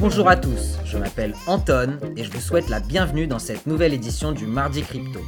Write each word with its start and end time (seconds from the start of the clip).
Bonjour 0.00 0.30
à 0.30 0.36
tous, 0.36 0.78
je 0.86 0.96
m'appelle 0.96 1.34
Anton 1.46 1.98
et 2.16 2.24
je 2.24 2.30
vous 2.30 2.40
souhaite 2.40 2.70
la 2.70 2.80
bienvenue 2.80 3.26
dans 3.26 3.38
cette 3.38 3.66
nouvelle 3.66 3.92
édition 3.92 4.32
du 4.32 4.46
Mardi 4.46 4.80
Crypto. 4.80 5.20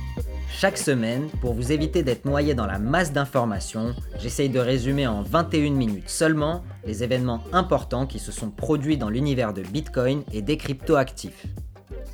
Chaque 0.51 0.79
semaine, 0.79 1.29
pour 1.43 1.53
vous 1.53 1.73
éviter 1.73 2.03
d'être 2.03 2.25
noyé 2.25 2.55
dans 2.55 2.65
la 2.65 2.79
masse 2.79 3.13
d'informations, 3.13 3.95
j'essaye 4.19 4.49
de 4.49 4.59
résumer 4.59 5.07
en 5.07 5.21
21 5.21 5.73
minutes 5.73 6.09
seulement 6.09 6.65
les 6.87 7.05
événements 7.05 7.45
importants 7.53 8.07
qui 8.07 8.19
se 8.19 8.33
sont 8.33 8.49
produits 8.49 8.97
dans 8.97 9.11
l'univers 9.11 9.53
de 9.53 9.61
Bitcoin 9.61 10.23
et 10.33 10.41
des 10.41 10.57
crypto-actifs. 10.57 11.45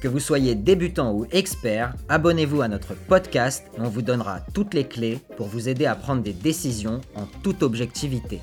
Que 0.00 0.08
vous 0.08 0.18
soyez 0.18 0.56
débutant 0.56 1.12
ou 1.12 1.26
expert, 1.30 1.94
abonnez-vous 2.08 2.62
à 2.62 2.66
notre 2.66 2.94
podcast 2.94 3.66
et 3.76 3.80
on 3.80 3.88
vous 3.88 4.02
donnera 4.02 4.40
toutes 4.52 4.74
les 4.74 4.88
clés 4.88 5.20
pour 5.36 5.46
vous 5.46 5.68
aider 5.68 5.86
à 5.86 5.94
prendre 5.94 6.24
des 6.24 6.32
décisions 6.32 7.02
en 7.14 7.26
toute 7.44 7.62
objectivité. 7.62 8.40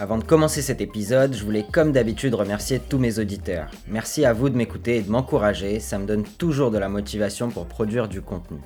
Avant 0.00 0.18
de 0.18 0.24
commencer 0.24 0.60
cet 0.60 0.80
épisode, 0.80 1.34
je 1.34 1.44
voulais 1.44 1.64
comme 1.70 1.92
d'habitude 1.92 2.34
remercier 2.34 2.80
tous 2.80 2.98
mes 2.98 3.20
auditeurs. 3.20 3.70
Merci 3.86 4.24
à 4.24 4.32
vous 4.32 4.48
de 4.48 4.56
m'écouter 4.56 4.96
et 4.96 5.02
de 5.02 5.10
m'encourager, 5.10 5.78
ça 5.78 5.98
me 5.98 6.06
donne 6.06 6.24
toujours 6.24 6.72
de 6.72 6.78
la 6.78 6.88
motivation 6.88 7.48
pour 7.48 7.66
produire 7.66 8.08
du 8.08 8.20
contenu. 8.20 8.58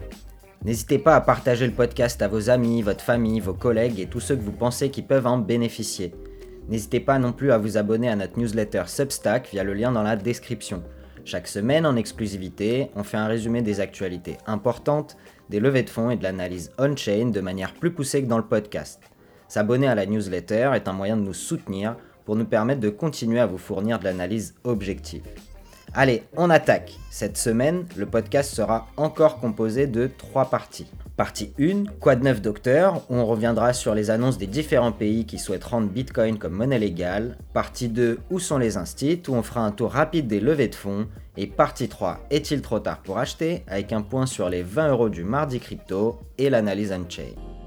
N'hésitez 0.64 0.98
pas 0.98 1.14
à 1.14 1.20
partager 1.20 1.66
le 1.66 1.74
podcast 1.74 2.22
à 2.22 2.28
vos 2.28 2.48
amis, 2.48 2.80
votre 2.80 3.04
famille, 3.04 3.40
vos 3.40 3.52
collègues 3.52 4.00
et 4.00 4.06
tous 4.06 4.20
ceux 4.20 4.36
que 4.36 4.42
vous 4.42 4.52
pensez 4.52 4.88
qui 4.88 5.02
peuvent 5.02 5.26
en 5.26 5.36
bénéficier. 5.36 6.14
N'hésitez 6.70 6.98
pas 6.98 7.18
non 7.18 7.32
plus 7.32 7.52
à 7.52 7.58
vous 7.58 7.76
abonner 7.76 8.08
à 8.08 8.16
notre 8.16 8.38
newsletter 8.38 8.84
Substack 8.86 9.50
via 9.52 9.64
le 9.64 9.74
lien 9.74 9.92
dans 9.92 10.02
la 10.02 10.16
description. 10.16 10.82
Chaque 11.26 11.46
semaine, 11.46 11.84
en 11.84 11.96
exclusivité, 11.96 12.90
on 12.96 13.04
fait 13.04 13.18
un 13.18 13.26
résumé 13.26 13.60
des 13.60 13.80
actualités 13.80 14.38
importantes, 14.46 15.18
des 15.50 15.60
levées 15.60 15.82
de 15.82 15.90
fonds 15.90 16.08
et 16.08 16.16
de 16.16 16.22
l'analyse 16.22 16.72
on-chain 16.78 17.26
de 17.26 17.40
manière 17.42 17.74
plus 17.74 17.92
poussée 17.92 18.22
que 18.22 18.28
dans 18.28 18.38
le 18.38 18.46
podcast. 18.46 19.02
S'abonner 19.48 19.88
à 19.88 19.94
la 19.94 20.04
newsletter 20.04 20.72
est 20.74 20.88
un 20.88 20.92
moyen 20.92 21.16
de 21.16 21.22
nous 21.22 21.34
soutenir 21.34 21.96
pour 22.26 22.36
nous 22.36 22.44
permettre 22.44 22.80
de 22.80 22.90
continuer 22.90 23.40
à 23.40 23.46
vous 23.46 23.56
fournir 23.56 23.98
de 23.98 24.04
l'analyse 24.04 24.54
objective. 24.64 25.22
Allez, 25.94 26.24
on 26.36 26.50
attaque. 26.50 26.92
Cette 27.10 27.38
semaine, 27.38 27.86
le 27.96 28.04
podcast 28.04 28.54
sera 28.54 28.88
encore 28.98 29.40
composé 29.40 29.86
de 29.86 30.10
trois 30.18 30.50
parties. 30.50 30.86
Partie 31.16 31.54
1, 31.58 31.84
quoi 31.98 32.14
de 32.14 32.24
neuf 32.24 32.42
docteur, 32.42 33.02
où 33.08 33.14
on 33.16 33.24
reviendra 33.24 33.72
sur 33.72 33.94
les 33.94 34.10
annonces 34.10 34.36
des 34.36 34.46
différents 34.46 34.92
pays 34.92 35.24
qui 35.24 35.38
souhaitent 35.38 35.64
rendre 35.64 35.88
Bitcoin 35.88 36.38
comme 36.38 36.52
monnaie 36.52 36.78
légale. 36.78 37.38
Partie 37.54 37.88
2, 37.88 38.18
où 38.30 38.38
sont 38.38 38.58
les 38.58 38.76
instits, 38.76 39.22
où 39.28 39.32
on 39.32 39.42
fera 39.42 39.62
un 39.62 39.70
tour 39.70 39.92
rapide 39.92 40.26
des 40.26 40.40
levées 40.40 40.68
de 40.68 40.74
fonds. 40.74 41.08
Et 41.38 41.46
partie 41.46 41.88
3, 41.88 42.20
est-il 42.30 42.60
trop 42.60 42.80
tard 42.80 42.98
pour 42.98 43.16
acheter, 43.16 43.64
avec 43.66 43.94
un 43.94 44.02
point 44.02 44.26
sur 44.26 44.50
les 44.50 44.62
20 44.62 44.90
euros 44.90 45.08
du 45.08 45.24
mardi 45.24 45.58
crypto 45.58 46.20
et 46.36 46.50
l'analyse 46.50 46.92
on-chain. 46.92 47.57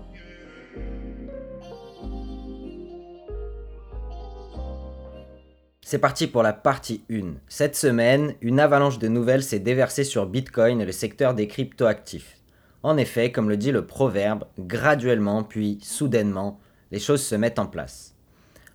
C'est 5.92 6.00
parti 6.00 6.28
pour 6.28 6.42
la 6.42 6.53
partie 6.53 7.03
1. 7.11 7.34
Cette 7.50 7.75
semaine, 7.75 8.34
une 8.39 8.61
avalanche 8.61 8.97
de 8.97 9.09
nouvelles 9.09 9.44
s'est 9.44 9.59
déversée 9.59 10.06
sur 10.06 10.25
Bitcoin 10.25 10.80
et 10.80 10.86
le 10.86 10.94
secteur 10.94 11.34
des 11.34 11.50
cryptoactifs. 11.50 12.38
En 12.81 12.95
effet, 12.95 13.34
comme 13.34 13.50
le 13.50 13.58
dit 13.58 13.73
le 13.73 13.86
proverbe, 13.86 14.45
graduellement 14.58 15.44
puis 15.44 15.80
soudainement, 15.84 16.62
les 16.92 17.00
choses 17.00 17.22
se 17.22 17.36
mettent 17.36 17.59
en 17.59 17.66
place. 17.66 18.16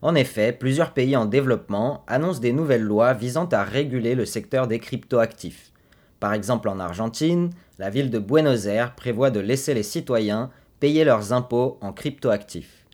En 0.02 0.14
effet, 0.14 0.52
plusieurs 0.52 0.92
pays 0.92 1.16
en 1.16 1.24
développement 1.24 2.04
annoncent 2.06 2.40
des 2.40 2.52
nouvelles 2.52 2.84
lois 2.84 3.14
visant 3.14 3.46
à 3.46 3.64
réguler 3.64 4.14
le 4.14 4.26
secteur 4.26 4.66
des 4.66 4.78
cryptoactifs. 4.78 5.72
Par 6.20 6.34
exemple 6.34 6.68
en 6.68 6.78
Argentine, 6.78 7.48
la 7.78 7.88
ville 7.88 8.10
de 8.10 8.18
Buenos 8.18 8.66
Aires 8.66 8.94
prévoit 8.94 9.30
de 9.30 9.40
laisser 9.40 9.72
les 9.72 9.84
citoyens 9.84 10.50
payer 10.80 11.02
leurs 11.02 11.32
impôts 11.32 11.78
en 11.80 11.94
cryptoactifs. 11.94 12.84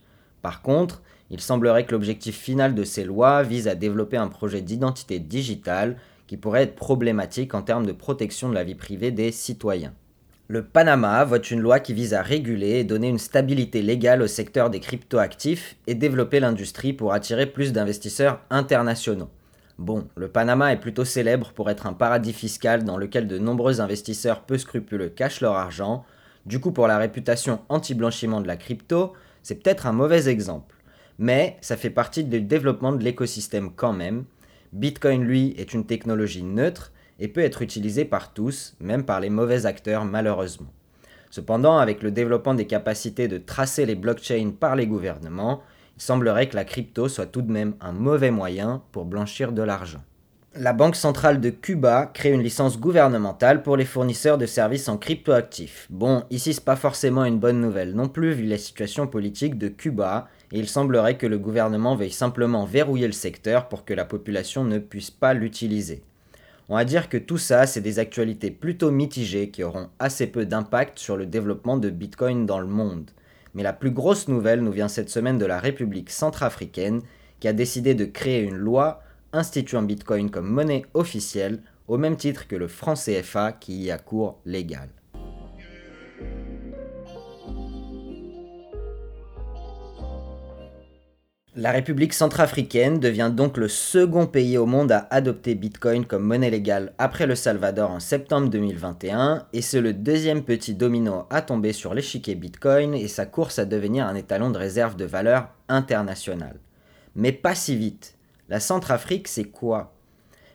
Par 0.41 0.61
contre, 0.61 1.01
il 1.33 1.41
semblerait 1.41 1.87
que 1.87 1.93
l'objectif 1.93 2.37
final 2.37 2.75
de 2.75 2.83
ces 2.83 3.03
lois 3.03 3.41
vise 3.41 3.67
à 3.67 3.73
développer 3.73 4.17
un 4.17 4.27
projet 4.27 4.61
d'identité 4.61 5.17
digitale 5.17 5.97
qui 6.27 6.37
pourrait 6.37 6.61
être 6.61 6.75
problématique 6.75 7.55
en 7.55 7.63
termes 7.63 7.87
de 7.87 7.91
protection 7.91 8.49
de 8.49 8.53
la 8.53 8.63
vie 8.63 8.75
privée 8.75 9.09
des 9.09 9.31
citoyens. 9.31 9.95
Le 10.47 10.63
Panama 10.63 11.23
vote 11.23 11.49
une 11.49 11.59
loi 11.59 11.79
qui 11.79 11.91
vise 11.91 12.13
à 12.13 12.21
réguler 12.21 12.73
et 12.73 12.83
donner 12.83 13.09
une 13.09 13.17
stabilité 13.17 13.81
légale 13.81 14.21
au 14.21 14.27
secteur 14.27 14.69
des 14.69 14.79
cryptoactifs 14.79 15.75
et 15.87 15.95
développer 15.95 16.39
l'industrie 16.39 16.93
pour 16.93 17.13
attirer 17.13 17.47
plus 17.47 17.73
d'investisseurs 17.73 18.39
internationaux. 18.51 19.29
Bon, 19.79 20.07
le 20.15 20.27
Panama 20.27 20.71
est 20.71 20.79
plutôt 20.79 21.03
célèbre 21.03 21.51
pour 21.53 21.71
être 21.71 21.87
un 21.87 21.93
paradis 21.93 22.33
fiscal 22.33 22.83
dans 22.83 22.97
lequel 22.97 23.25
de 23.25 23.39
nombreux 23.39 23.81
investisseurs 23.81 24.41
peu 24.41 24.59
scrupuleux 24.59 25.09
cachent 25.09 25.41
leur 25.41 25.55
argent. 25.55 26.05
Du 26.45 26.59
coup, 26.59 26.71
pour 26.71 26.85
la 26.85 26.99
réputation 26.99 27.61
anti-blanchiment 27.69 28.39
de 28.39 28.47
la 28.47 28.55
crypto, 28.55 29.13
c'est 29.41 29.55
peut-être 29.55 29.87
un 29.87 29.93
mauvais 29.93 30.29
exemple 30.29 30.75
mais 31.19 31.57
ça 31.61 31.77
fait 31.77 31.89
partie 31.89 32.23
du 32.23 32.41
développement 32.41 32.91
de 32.91 33.03
l'écosystème 33.03 33.71
quand 33.75 33.93
même. 33.93 34.25
Bitcoin, 34.71 35.23
lui, 35.23 35.53
est 35.57 35.73
une 35.73 35.85
technologie 35.85 36.43
neutre 36.43 36.91
et 37.19 37.27
peut 37.27 37.41
être 37.41 37.61
utilisé 37.61 38.05
par 38.05 38.33
tous, 38.33 38.75
même 38.79 39.03
par 39.03 39.19
les 39.19 39.29
mauvais 39.29 39.65
acteurs 39.65 40.05
malheureusement. 40.05 40.71
Cependant, 41.29 41.77
avec 41.77 42.03
le 42.03 42.11
développement 42.11 42.53
des 42.53 42.67
capacités 42.67 43.27
de 43.27 43.37
tracer 43.37 43.85
les 43.85 43.95
blockchains 43.95 44.51
par 44.59 44.75
les 44.75 44.87
gouvernements, 44.87 45.61
il 45.97 46.01
semblerait 46.01 46.49
que 46.49 46.55
la 46.55 46.65
crypto 46.65 47.07
soit 47.07 47.25
tout 47.25 47.41
de 47.41 47.51
même 47.51 47.75
un 47.81 47.91
mauvais 47.91 48.31
moyen 48.31 48.83
pour 48.91 49.05
blanchir 49.05 49.51
de 49.51 49.63
l'argent. 49.63 50.03
La 50.55 50.73
Banque 50.73 50.95
centrale 50.95 51.41
de 51.41 51.49
Cuba 51.49 52.05
crée 52.13 52.29
une 52.29 52.43
licence 52.43 52.79
gouvernementale 52.79 53.63
pour 53.63 53.75
les 53.75 53.85
fournisseurs 53.85 54.37
de 54.37 54.45
services 54.45 54.87
en 54.87 54.97
cryptoactifs. 54.97 55.87
Bon, 55.89 56.25
ici 56.29 56.53
c'est 56.53 56.63
pas 56.63 56.75
forcément 56.75 57.25
une 57.25 57.39
bonne 57.39 57.59
nouvelle 57.59 57.95
non 57.95 58.07
plus 58.07 58.33
vu 58.33 58.43
la 58.45 58.59
situation 58.59 59.07
politique 59.07 59.57
de 59.57 59.67
Cuba 59.67 60.27
et 60.51 60.59
il 60.59 60.69
semblerait 60.69 61.17
que 61.17 61.25
le 61.25 61.39
gouvernement 61.39 61.95
veuille 61.95 62.11
simplement 62.11 62.65
verrouiller 62.65 63.07
le 63.07 63.13
secteur 63.13 63.67
pour 63.67 63.83
que 63.83 63.95
la 63.95 64.05
population 64.05 64.63
ne 64.63 64.77
puisse 64.77 65.09
pas 65.09 65.33
l'utiliser. 65.33 66.03
On 66.69 66.75
va 66.75 66.85
dire 66.85 67.09
que 67.09 67.17
tout 67.17 67.39
ça, 67.39 67.65
c'est 67.65 67.81
des 67.81 67.97
actualités 67.97 68.51
plutôt 68.51 68.91
mitigées 68.91 69.49
qui 69.49 69.63
auront 69.63 69.89
assez 69.97 70.27
peu 70.27 70.45
d'impact 70.45 70.99
sur 70.99 71.17
le 71.17 71.25
développement 71.25 71.77
de 71.77 71.89
Bitcoin 71.89 72.45
dans 72.45 72.59
le 72.59 72.67
monde. 72.67 73.09
Mais 73.55 73.63
la 73.63 73.73
plus 73.73 73.91
grosse 73.91 74.27
nouvelle 74.27 74.61
nous 74.61 74.71
vient 74.71 74.87
cette 74.87 75.09
semaine 75.09 75.39
de 75.39 75.47
la 75.47 75.57
République 75.57 76.11
centrafricaine 76.11 77.01
qui 77.39 77.47
a 77.47 77.53
décidé 77.53 77.95
de 77.95 78.05
créer 78.05 78.43
une 78.43 78.55
loi 78.55 79.02
instituant 79.33 79.81
Bitcoin 79.81 80.29
comme 80.29 80.47
monnaie 80.47 80.85
officielle 80.93 81.61
au 81.87 81.97
même 81.97 82.15
titre 82.15 82.47
que 82.47 82.55
le 82.55 82.67
franc 82.67 82.93
CFA 82.93 83.51
qui 83.51 83.83
y 83.83 83.91
a 83.91 83.97
cours 83.97 84.39
légal. 84.45 84.89
La 91.55 91.71
République 91.71 92.13
centrafricaine 92.13 92.99
devient 92.99 93.31
donc 93.31 93.57
le 93.57 93.67
second 93.67 94.25
pays 94.25 94.57
au 94.57 94.65
monde 94.65 94.91
à 94.91 95.07
adopter 95.11 95.53
Bitcoin 95.53 96.03
comme 96.03 96.23
monnaie 96.23 96.49
légale 96.49 96.93
après 96.97 97.27
le 97.27 97.35
Salvador 97.35 97.91
en 97.91 97.99
septembre 97.99 98.49
2021 98.49 99.45
et 99.53 99.61
c'est 99.61 99.79
le 99.79 99.93
deuxième 99.93 100.43
petit 100.43 100.73
domino 100.73 101.25
à 101.29 101.43
tomber 101.43 101.71
sur 101.71 101.93
l'échiquier 101.93 102.33
Bitcoin 102.33 102.95
et 102.95 103.07
sa 103.07 103.27
course 103.27 103.59
à 103.59 103.65
devenir 103.65 104.07
un 104.07 104.15
étalon 104.15 104.49
de 104.49 104.57
réserve 104.57 104.95
de 104.95 105.05
valeur 105.05 105.49
internationale. 105.69 106.59
Mais 107.15 107.31
pas 107.31 107.53
si 107.53 107.75
vite. 107.75 108.17
La 108.53 108.59
Centrafrique, 108.59 109.27
c'est 109.27 109.45
quoi? 109.45 109.95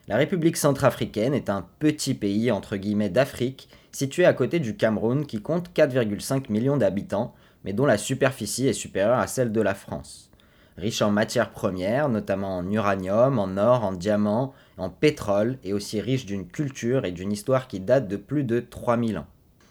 La 0.07 0.15
République 0.15 0.55
centrafricaine 0.55 1.33
est 1.33 1.49
un 1.49 1.67
petit 1.79 2.13
pays 2.13 2.49
entre 2.49 2.77
guillemets 2.77 3.09
d'Afrique 3.09 3.67
situé 3.91 4.23
à 4.23 4.31
côté 4.31 4.59
du 4.59 4.77
Cameroun 4.77 5.25
qui 5.25 5.41
compte 5.41 5.71
4,5 5.75 6.49
millions 6.49 6.77
d'habitants 6.77 7.35
mais 7.65 7.73
dont 7.73 7.85
la 7.85 7.97
superficie 7.97 8.69
est 8.69 8.71
supérieure 8.71 9.19
à 9.19 9.27
celle 9.27 9.51
de 9.51 9.59
la 9.59 9.75
France 9.75 10.31
riche 10.77 11.01
en 11.01 11.11
matières 11.11 11.51
premières, 11.51 12.07
notamment 12.07 12.59
en 12.59 12.71
uranium, 12.71 13.37
en 13.37 13.57
or, 13.57 13.83
en 13.83 13.91
diamants, 13.91 14.53
en 14.77 14.89
pétrole, 14.89 15.57
et 15.65 15.73
aussi 15.73 15.99
riche 15.99 16.25
d'une 16.25 16.47
culture 16.47 17.03
et 17.03 17.11
d'une 17.11 17.33
histoire 17.33 17.67
qui 17.67 17.81
date 17.81 18.07
de 18.07 18.15
plus 18.15 18.45
de 18.45 18.61
3000 18.61 19.17
ans. 19.17 19.27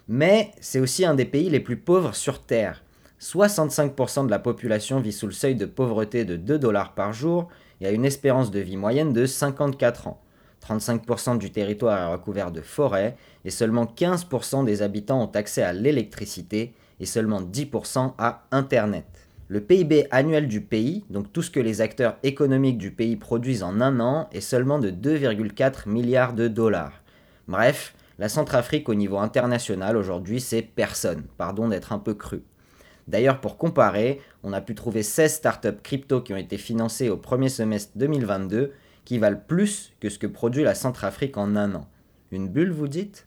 Mais 0.07 0.51
c'est 0.61 0.81
aussi 0.81 1.07
un 1.07 1.15
des 1.15 1.25
pays 1.25 1.49
les 1.49 1.61
plus 1.61 1.79
pauvres 1.79 2.15
sur 2.15 2.43
Terre. 2.43 2.85
65% 3.23 4.27
de 4.27 4.31
la 4.31 4.39
population 4.39 5.01
vit 5.01 5.13
sous 5.13 5.27
le 5.27 5.33
seuil 5.33 5.55
de 5.55 5.65
pauvreté 5.65 6.27
de 6.27 6.37
2 6.37 6.59
dollars 6.59 6.93
par 6.93 7.15
jour 7.15 7.49
et 7.81 7.87
a 7.87 7.91
une 7.91 8.05
espérance 8.05 8.51
de 8.51 8.61
vie 8.61 8.77
moyenne 8.77 9.13
de 9.13 9.27
54 9.27 10.09
ans. 10.09 10.21
35% 10.67 11.39
du 11.39 11.51
territoire 11.51 11.99
est 11.99 12.13
recouvert 12.13 12.51
de 12.51 12.61
forêts 12.61 13.17
et 13.45 13.51
seulement 13.51 13.85
15% 13.85 14.65
des 14.65 14.83
habitants 14.83 15.23
ont 15.23 15.33
accès 15.33 15.63
à 15.63 15.73
l'électricité 15.73 16.75
et 17.01 17.07
seulement 17.07 17.41
10% 17.41 18.15
à 18.19 18.45
Internet. 18.51 19.07
Le 19.51 19.63
PIB 19.63 20.09
annuel 20.11 20.47
du 20.47 20.61
pays, 20.61 21.05
donc 21.09 21.33
tout 21.33 21.41
ce 21.41 21.51
que 21.51 21.61
les 21.61 21.81
acteurs 21.81 22.17
économiques 22.23 22.77
du 22.77 22.91
pays 22.91 23.17
produisent 23.17 23.63
en 23.63 23.81
un 23.81 23.99
an, 23.99 24.29
est 24.33 24.43
seulement 24.43 24.79
de 24.79 24.91
2,4 24.91 25.89
milliards 25.89 26.35
de 26.35 26.49
dollars. 26.49 27.03
Bref, 27.47 27.95
la 28.19 28.29
Centrafrique 28.29 28.91
au 28.91 28.95
niveau 28.95 29.17
international 29.17 29.97
aujourd'hui, 29.97 30.41
c'est 30.41 30.61
personne, 30.61 31.23
pardon 31.39 31.69
d'être 31.69 31.93
un 31.93 31.99
peu 31.99 32.13
cru. 32.13 32.43
D'ailleurs, 33.09 33.41
pour 33.41 33.57
comparer, 33.57 34.21
on 34.43 34.53
a 34.53 34.61
pu 34.61 34.75
trouver 34.75 35.03
16 35.03 35.33
startups 35.33 35.81
crypto 35.83 36.21
qui 36.21 36.35
ont 36.35 36.37
été 36.37 36.59
financées 36.59 37.09
au 37.09 37.17
premier 37.17 37.49
semestre 37.49 37.93
2022 37.97 38.73
qui 39.07 39.17
valent 39.17 39.41
plus 39.49 39.95
que 39.99 40.11
ce 40.11 40.19
que 40.19 40.27
produit 40.27 40.63
la 40.63 40.75
Centrafrique 40.75 41.39
en 41.39 41.57
un 41.57 41.75
an. 41.75 41.89
Une 42.31 42.49
bulle, 42.49 42.71
vous 42.71 42.87
dites? 42.87 43.27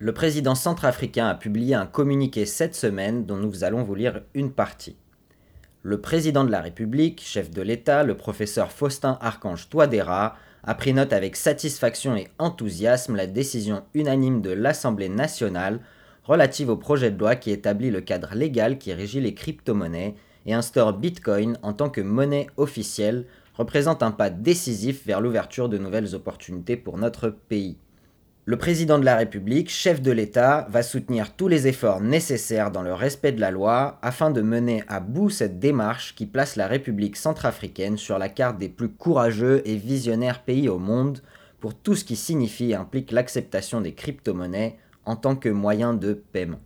Le 0.00 0.12
président 0.12 0.54
centrafricain 0.54 1.26
a 1.26 1.34
publié 1.34 1.74
un 1.74 1.86
communiqué 1.86 2.44
cette 2.44 2.74
semaine 2.74 3.24
dont 3.24 3.36
nous 3.36 3.64
allons 3.64 3.82
vous 3.82 3.94
lire 3.94 4.22
une 4.34 4.52
partie. 4.52 4.96
Le 5.82 6.00
président 6.00 6.44
de 6.44 6.50
la 6.50 6.60
République, 6.60 7.22
chef 7.24 7.50
de 7.50 7.62
l'État, 7.62 8.04
le 8.04 8.16
professeur 8.16 8.70
Faustin 8.70 9.18
Archange 9.22 9.70
Touadéra, 9.70 10.36
a 10.64 10.74
pris 10.74 10.92
note 10.92 11.12
avec 11.12 11.36
satisfaction 11.36 12.16
et 12.16 12.28
enthousiasme 12.38 13.16
la 13.16 13.26
décision 13.26 13.82
unanime 13.94 14.42
de 14.42 14.50
l'Assemblée 14.50 15.08
nationale 15.08 15.80
relative 16.24 16.68
au 16.68 16.76
projet 16.76 17.10
de 17.10 17.18
loi 17.18 17.36
qui 17.36 17.50
établit 17.50 17.90
le 17.90 18.00
cadre 18.00 18.34
légal 18.34 18.78
qui 18.78 18.92
régit 18.92 19.20
les 19.20 19.34
crypto-monnaies 19.34 20.14
et 20.46 20.54
instaure 20.54 20.92
Bitcoin 20.92 21.58
en 21.62 21.72
tant 21.72 21.90
que 21.90 22.00
monnaie 22.00 22.48
officielle 22.56 23.26
représente 23.54 24.02
un 24.02 24.12
pas 24.12 24.30
décisif 24.30 25.04
vers 25.06 25.20
l'ouverture 25.20 25.68
de 25.68 25.78
nouvelles 25.78 26.14
opportunités 26.14 26.76
pour 26.76 26.98
notre 26.98 27.28
pays. 27.28 27.76
Le 28.48 28.56
président 28.56 28.98
de 28.98 29.04
la 29.04 29.16
République, 29.16 29.68
chef 29.68 30.00
de 30.00 30.10
l'État, 30.10 30.66
va 30.70 30.82
soutenir 30.82 31.36
tous 31.36 31.48
les 31.48 31.66
efforts 31.66 32.00
nécessaires 32.00 32.70
dans 32.70 32.80
le 32.80 32.94
respect 32.94 33.32
de 33.32 33.42
la 33.42 33.50
loi 33.50 33.98
afin 34.00 34.30
de 34.30 34.40
mener 34.40 34.84
à 34.88 35.00
bout 35.00 35.28
cette 35.28 35.58
démarche 35.58 36.14
qui 36.14 36.24
place 36.24 36.56
la 36.56 36.66
République 36.66 37.18
centrafricaine 37.18 37.98
sur 37.98 38.16
la 38.16 38.30
carte 38.30 38.56
des 38.56 38.70
plus 38.70 38.88
courageux 38.88 39.60
et 39.66 39.76
visionnaires 39.76 40.44
pays 40.44 40.70
au 40.70 40.78
monde 40.78 41.20
pour 41.60 41.74
tout 41.74 41.94
ce 41.94 42.06
qui 42.06 42.16
signifie 42.16 42.70
et 42.70 42.74
implique 42.74 43.12
l'acceptation 43.12 43.82
des 43.82 43.92
crypto-monnaies 43.92 44.78
en 45.04 45.16
tant 45.16 45.36
que 45.36 45.50
moyen 45.50 45.92
de 45.92 46.14
paiement. 46.14 46.60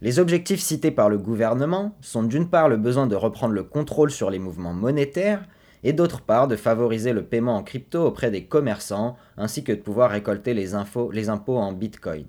Les 0.00 0.18
objectifs 0.18 0.60
cités 0.60 0.90
par 0.90 1.10
le 1.10 1.18
gouvernement 1.18 1.98
sont 2.00 2.22
d'une 2.22 2.48
part 2.48 2.70
le 2.70 2.78
besoin 2.78 3.06
de 3.06 3.14
reprendre 3.14 3.52
le 3.52 3.62
contrôle 3.62 4.10
sur 4.10 4.30
les 4.30 4.38
mouvements 4.38 4.72
monétaires 4.72 5.46
et 5.84 5.92
d'autre 5.92 6.22
part 6.22 6.48
de 6.48 6.56
favoriser 6.56 7.12
le 7.12 7.22
paiement 7.22 7.56
en 7.56 7.62
crypto 7.62 8.02
auprès 8.02 8.30
des 8.30 8.44
commerçants, 8.44 9.16
ainsi 9.36 9.62
que 9.62 9.72
de 9.72 9.80
pouvoir 9.80 10.10
récolter 10.10 10.54
les, 10.54 10.74
impôts 10.74 11.58
en 11.58 11.72
Bitcoin. 11.72 12.24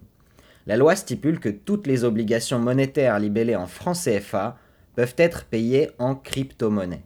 La 0.67 0.77
loi 0.77 0.95
stipule 0.95 1.39
que 1.39 1.49
toutes 1.49 1.87
les 1.87 2.03
obligations 2.03 2.59
monétaires 2.59 3.17
libellées 3.17 3.55
en 3.55 3.67
francs 3.67 3.97
CFA 3.97 4.57
peuvent 4.95 5.15
être 5.17 5.45
payées 5.45 5.91
en 5.99 6.15
crypto-monnaie. 6.15 7.03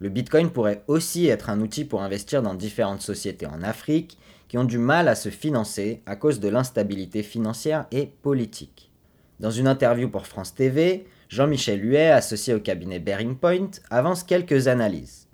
Le 0.00 0.08
Bitcoin 0.08 0.50
pourrait 0.50 0.82
aussi 0.88 1.28
être 1.28 1.50
un 1.50 1.60
outil 1.60 1.84
pour 1.84 2.02
investir 2.02 2.42
dans 2.42 2.54
différentes 2.54 3.02
sociétés 3.02 3.46
en 3.46 3.62
Afrique 3.62 4.18
qui 4.48 4.58
ont 4.58 4.64
du 4.64 4.78
mal 4.78 5.06
à 5.08 5.14
se 5.14 5.28
financer 5.28 6.02
à 6.06 6.16
cause 6.16 6.40
de 6.40 6.48
l'instabilité 6.48 7.22
financière 7.22 7.86
et 7.92 8.06
politique. 8.06 8.90
Dans 9.38 9.50
une 9.50 9.68
interview 9.68 10.08
pour 10.08 10.26
France 10.26 10.54
TV, 10.54 11.06
Jean-Michel 11.28 11.84
Huet, 11.84 12.10
associé 12.10 12.54
au 12.54 12.60
cabinet 12.60 12.98
Bearing 12.98 13.36
Point, 13.36 13.70
avance 13.90 14.24
quelques 14.24 14.66
analyses. 14.66 15.29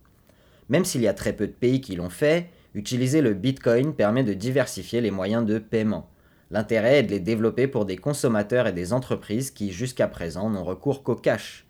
Même 0.69 0.85
s'il 0.85 1.03
y 1.03 1.09
a 1.09 1.15
très 1.15 1.33
peu 1.33 1.47
de 1.47 1.53
pays 1.53 1.81
qui 1.81 1.97
l'ont 1.97 2.11
fait, 2.11 2.51
utiliser 2.75 3.21
le 3.21 3.35
Bitcoin 3.35 3.95
permet 3.95 4.25
de 4.25 4.35
diversifier 4.35 5.01
les 5.01 5.11
moyens 5.11 5.47
de 5.47 5.59
paiement. 5.59 6.09
L'intérêt 6.51 6.99
est 6.99 7.03
de 7.03 7.11
les 7.11 7.21
développer 7.21 7.67
pour 7.67 7.87
des 7.87 7.97
consommateurs 7.97 8.67
et 8.67 8.73
des 8.73 8.93
entreprises 8.93 9.51
qui, 9.51 9.73
jusqu'à 9.73 10.07
présent, 10.07 10.51
n'ont 10.51 10.65
recours 10.65 11.03
qu'au 11.03 11.17
cash. 11.17 11.67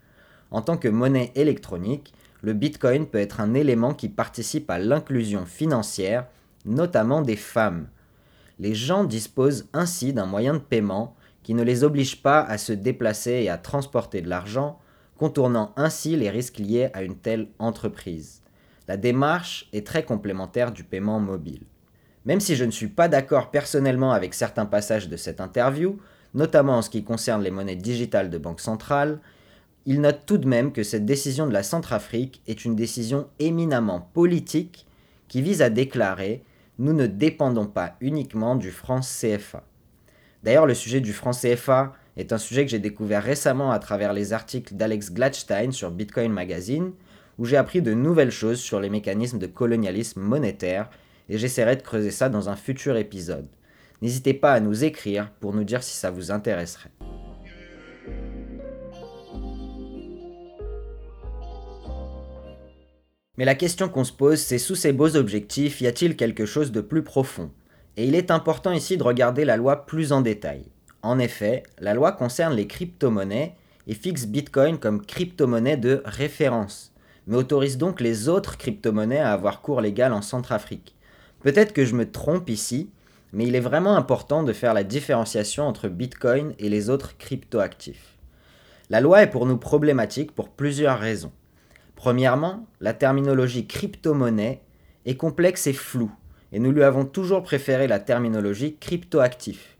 En 0.51 0.61
tant 0.61 0.77
que 0.77 0.87
monnaie 0.87 1.31
électronique, 1.35 2.13
le 2.41 2.53
Bitcoin 2.53 3.07
peut 3.07 3.19
être 3.19 3.41
un 3.41 3.53
élément 3.53 3.93
qui 3.93 4.09
participe 4.09 4.69
à 4.69 4.77
l'inclusion 4.77 5.45
financière, 5.45 6.27
notamment 6.65 7.21
des 7.21 7.35
femmes. 7.35 7.87
Les 8.59 8.75
gens 8.75 9.03
disposent 9.03 9.67
ainsi 9.73 10.13
d'un 10.13 10.25
moyen 10.25 10.53
de 10.53 10.59
paiement 10.59 11.15
qui 11.43 11.53
ne 11.53 11.63
les 11.63 11.83
oblige 11.83 12.21
pas 12.21 12.41
à 12.41 12.57
se 12.57 12.73
déplacer 12.73 13.31
et 13.31 13.49
à 13.49 13.57
transporter 13.57 14.21
de 14.21 14.29
l'argent, 14.29 14.79
contournant 15.17 15.73
ainsi 15.75 16.15
les 16.15 16.29
risques 16.29 16.59
liés 16.59 16.89
à 16.93 17.03
une 17.03 17.17
telle 17.17 17.47
entreprise. 17.57 18.41
La 18.87 18.97
démarche 18.97 19.67
est 19.73 19.85
très 19.85 20.03
complémentaire 20.03 20.71
du 20.71 20.83
paiement 20.83 21.19
mobile. 21.19 21.63
Même 22.25 22.39
si 22.39 22.55
je 22.55 22.65
ne 22.65 22.71
suis 22.71 22.87
pas 22.87 23.07
d'accord 23.07 23.51
personnellement 23.51 24.11
avec 24.11 24.33
certains 24.33 24.65
passages 24.65 25.09
de 25.09 25.17
cette 25.17 25.41
interview, 25.41 25.97
notamment 26.33 26.77
en 26.77 26.81
ce 26.81 26.89
qui 26.89 27.03
concerne 27.03 27.43
les 27.43 27.51
monnaies 27.51 27.75
digitales 27.75 28.29
de 28.29 28.37
banque 28.37 28.59
centrale, 28.59 29.19
il 29.85 30.01
note 30.01 30.25
tout 30.25 30.37
de 30.37 30.47
même 30.47 30.73
que 30.73 30.83
cette 30.83 31.05
décision 31.05 31.47
de 31.47 31.53
la 31.53 31.63
Centrafrique 31.63 32.41
est 32.47 32.65
une 32.65 32.75
décision 32.75 33.27
éminemment 33.39 34.09
politique 34.13 34.85
qui 35.29 35.41
vise 35.41 35.61
à 35.61 35.69
déclarer 35.69 36.43
nous 36.79 36.93
ne 36.93 37.07
dépendons 37.07 37.65
pas 37.65 37.95
uniquement 38.01 38.55
du 38.55 38.71
franc 38.71 38.99
CFA. 39.01 39.63
D'ailleurs, 40.43 40.67
le 40.67 40.75
sujet 40.75 41.01
du 41.01 41.13
franc 41.13 41.31
CFA 41.31 41.93
est 42.17 42.33
un 42.33 42.37
sujet 42.37 42.65
que 42.65 42.71
j'ai 42.71 42.79
découvert 42.79 43.23
récemment 43.23 43.71
à 43.71 43.79
travers 43.79 44.13
les 44.13 44.33
articles 44.33 44.75
d'Alex 44.75 45.11
Gladstein 45.11 45.71
sur 45.71 45.91
Bitcoin 45.91 46.31
Magazine, 46.31 46.91
où 47.37 47.45
j'ai 47.45 47.57
appris 47.57 47.81
de 47.81 47.93
nouvelles 47.93 48.31
choses 48.31 48.59
sur 48.59 48.79
les 48.79 48.89
mécanismes 48.89 49.39
de 49.39 49.47
colonialisme 49.47 50.21
monétaire 50.21 50.89
et 51.29 51.37
j'essaierai 51.37 51.75
de 51.75 51.81
creuser 51.81 52.11
ça 52.11 52.29
dans 52.29 52.49
un 52.49 52.55
futur 52.55 52.97
épisode. 52.97 53.47
N'hésitez 54.01 54.33
pas 54.33 54.53
à 54.53 54.59
nous 54.59 54.83
écrire 54.83 55.31
pour 55.39 55.53
nous 55.53 55.63
dire 55.63 55.83
si 55.83 55.95
ça 55.95 56.11
vous 56.11 56.31
intéresserait. 56.31 56.91
Mais 63.37 63.45
la 63.45 63.55
question 63.55 63.87
qu'on 63.87 64.03
se 64.03 64.13
pose, 64.13 64.39
c'est 64.39 64.57
sous 64.57 64.75
ces 64.75 64.93
beaux 64.93 65.15
objectifs, 65.15 65.79
y 65.81 65.87
a-t-il 65.87 66.15
quelque 66.15 66.47
chose 66.47 66.71
de 66.71 66.81
plus 66.81 67.03
profond? 67.03 67.51
Et 67.95 68.05
il 68.07 68.15
est 68.15 68.31
important 68.31 68.71
ici 68.71 68.97
de 68.97 69.03
regarder 69.03 69.45
la 69.45 69.57
loi 69.57 69.85
plus 69.85 70.11
en 70.11 70.21
détail. 70.21 70.65
En 71.03 71.19
effet, 71.19 71.63
la 71.79 71.93
loi 71.93 72.11
concerne 72.11 72.55
les 72.55 72.65
crypto-monnaies 72.65 73.55
et 73.85 73.93
fixe 73.93 74.25
Bitcoin 74.25 74.79
comme 74.79 75.05
crypto-monnaie 75.05 75.77
de 75.77 76.01
référence 76.05 76.93
mais 77.27 77.37
autorise 77.37 77.77
donc 77.77 78.01
les 78.01 78.29
autres 78.29 78.57
crypto-monnaies 78.57 79.19
à 79.19 79.33
avoir 79.33 79.61
cours 79.61 79.81
légal 79.81 80.13
en 80.13 80.21
Centrafrique. 80.21 80.95
Peut-être 81.41 81.73
que 81.73 81.85
je 81.85 81.95
me 81.95 82.09
trompe 82.09 82.49
ici, 82.49 82.89
mais 83.33 83.45
il 83.45 83.55
est 83.55 83.61
vraiment 83.61 83.95
important 83.95 84.43
de 84.43 84.53
faire 84.53 84.73
la 84.73 84.83
différenciation 84.83 85.67
entre 85.67 85.89
Bitcoin 85.89 86.53
et 86.57 86.69
les 86.69 86.89
autres 86.89 87.17
crypto-actifs. 87.17 88.17
La 88.89 89.01
loi 89.01 89.21
est 89.21 89.29
pour 89.29 89.45
nous 89.45 89.57
problématique 89.57 90.33
pour 90.33 90.49
plusieurs 90.49 90.97
raisons. 90.97 91.33
Premièrement, 91.95 92.65
la 92.79 92.93
terminologie 92.93 93.67
crypto-monnaie 93.67 94.61
est 95.05 95.17
complexe 95.17 95.67
et 95.67 95.73
floue, 95.73 96.11
et 96.53 96.59
nous 96.59 96.71
lui 96.71 96.83
avons 96.83 97.05
toujours 97.05 97.43
préféré 97.43 97.87
la 97.87 97.99
terminologie 97.99 98.77
crypto-actif. 98.77 99.77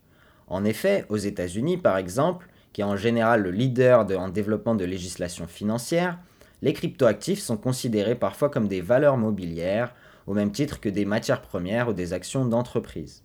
En 0.47 0.65
effet, 0.65 1.05
aux 1.09 1.17
États-Unis 1.17 1.77
par 1.77 1.97
exemple, 1.97 2.47
qui 2.73 2.81
est 2.81 2.85
en 2.85 2.97
général 2.97 3.44
le 3.44 3.51
leader 3.51 4.05
en 4.19 4.29
développement 4.29 4.75
de 4.75 4.85
législation 4.85 5.47
financière, 5.47 6.17
les 6.62 6.74
cryptoactifs 6.74 7.39
sont 7.39 7.57
considérés 7.57 8.15
parfois 8.15 8.50
comme 8.50 8.68
des 8.68 8.81
valeurs 8.81 9.18
mobilières, 9.18 9.94
au 10.25 10.33
même 10.33 10.51
titre 10.51 10.80
que 10.80 10.89
des 10.89 11.06
matières 11.06 11.42
premières 11.42 11.90
ou 11.90 11.94
des 11.94 12.14
actions 12.14 12.45
d'entreprise. 12.45 13.23